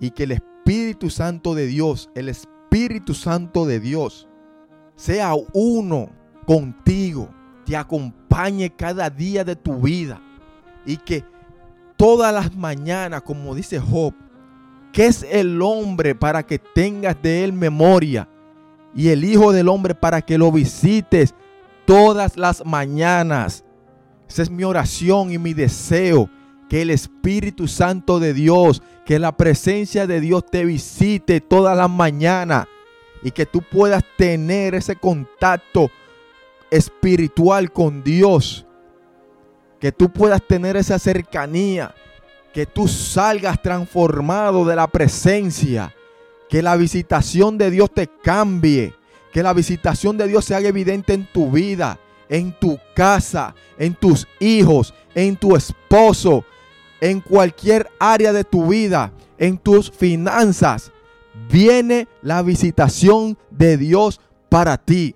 y 0.00 0.10
que 0.10 0.24
el 0.24 0.32
Espíritu 0.32 1.10
Santo 1.10 1.54
de 1.54 1.66
Dios, 1.66 2.10
el 2.16 2.28
Espíritu 2.28 2.55
Santo 3.14 3.66
de 3.66 3.80
Dios, 3.80 4.28
sea 4.96 5.32
uno 5.52 6.10
contigo, 6.46 7.28
te 7.64 7.76
acompañe 7.76 8.70
cada 8.74 9.10
día 9.10 9.44
de 9.44 9.56
tu 9.56 9.80
vida 9.80 10.20
y 10.84 10.96
que 10.96 11.24
todas 11.96 12.32
las 12.32 12.54
mañanas, 12.54 13.22
como 13.22 13.54
dice 13.54 13.80
Job, 13.80 14.14
que 14.92 15.06
es 15.06 15.24
el 15.28 15.60
hombre 15.62 16.14
para 16.14 16.44
que 16.44 16.58
tengas 16.58 17.20
de 17.22 17.44
él 17.44 17.52
memoria 17.52 18.28
y 18.94 19.08
el 19.08 19.24
Hijo 19.24 19.52
del 19.52 19.68
Hombre 19.68 19.94
para 19.94 20.22
que 20.22 20.38
lo 20.38 20.50
visites 20.50 21.34
todas 21.84 22.36
las 22.36 22.64
mañanas. 22.64 23.64
Esa 24.28 24.42
es 24.42 24.50
mi 24.50 24.64
oración 24.64 25.32
y 25.32 25.38
mi 25.38 25.52
deseo, 25.52 26.30
que 26.68 26.82
el 26.82 26.90
Espíritu 26.90 27.68
Santo 27.68 28.18
de 28.18 28.34
Dios, 28.34 28.82
que 29.04 29.18
la 29.18 29.36
presencia 29.36 30.06
de 30.06 30.20
Dios 30.20 30.44
te 30.46 30.64
visite 30.64 31.40
todas 31.40 31.76
las 31.76 31.90
mañanas 31.90 32.66
y 33.22 33.30
que 33.30 33.46
tú 33.46 33.62
puedas 33.62 34.04
tener 34.16 34.74
ese 34.74 34.96
contacto 34.96 35.90
espiritual 36.70 37.72
con 37.72 38.02
Dios. 38.02 38.66
Que 39.80 39.92
tú 39.92 40.10
puedas 40.10 40.42
tener 40.42 40.76
esa 40.76 40.98
cercanía. 40.98 41.94
Que 42.52 42.66
tú 42.66 42.88
salgas 42.88 43.60
transformado 43.60 44.64
de 44.64 44.76
la 44.76 44.86
presencia. 44.86 45.94
Que 46.48 46.62
la 46.62 46.76
visitación 46.76 47.58
de 47.58 47.70
Dios 47.70 47.90
te 47.92 48.08
cambie. 48.22 48.94
Que 49.32 49.42
la 49.42 49.52
visitación 49.52 50.16
de 50.16 50.28
Dios 50.28 50.44
se 50.44 50.54
haga 50.54 50.68
evidente 50.68 51.12
en 51.12 51.26
tu 51.26 51.50
vida, 51.50 51.98
en 52.28 52.58
tu 52.58 52.78
casa, 52.94 53.54
en 53.78 53.94
tus 53.94 54.26
hijos, 54.40 54.94
en 55.14 55.36
tu 55.36 55.54
esposo, 55.56 56.44
en 57.00 57.20
cualquier 57.20 57.88
área 57.98 58.32
de 58.32 58.44
tu 58.44 58.68
vida, 58.68 59.12
en 59.38 59.58
tus 59.58 59.90
finanzas. 59.90 60.92
Viene 61.50 62.08
la 62.22 62.42
visitación 62.42 63.38
de 63.50 63.76
Dios 63.76 64.20
para 64.48 64.78
ti. 64.78 65.14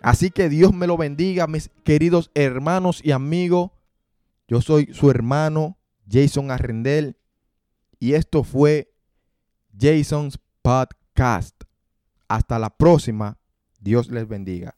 Así 0.00 0.30
que 0.30 0.48
Dios 0.48 0.72
me 0.72 0.86
lo 0.86 0.96
bendiga, 0.96 1.46
mis 1.46 1.70
queridos 1.84 2.30
hermanos 2.34 3.00
y 3.02 3.10
amigos. 3.12 3.70
Yo 4.48 4.60
soy 4.60 4.90
su 4.92 5.10
hermano 5.10 5.78
Jason 6.08 6.50
Arrendel 6.50 7.16
y 7.98 8.14
esto 8.14 8.44
fue 8.44 8.92
Jason's 9.78 10.38
Podcast. 10.62 11.60
Hasta 12.28 12.58
la 12.58 12.70
próxima. 12.70 13.38
Dios 13.80 14.10
les 14.10 14.28
bendiga. 14.28 14.76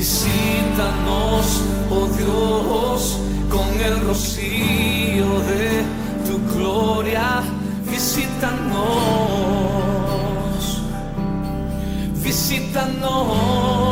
Visítanos, 0.00 1.60
oh 1.90 2.08
Dios, 2.16 3.18
con 3.50 3.68
el 3.78 4.00
rocío 4.00 5.28
de 5.40 5.84
tu 6.26 6.40
gloria. 6.54 7.42
Visítanos, 7.84 8.80
visítanos, 12.24 13.89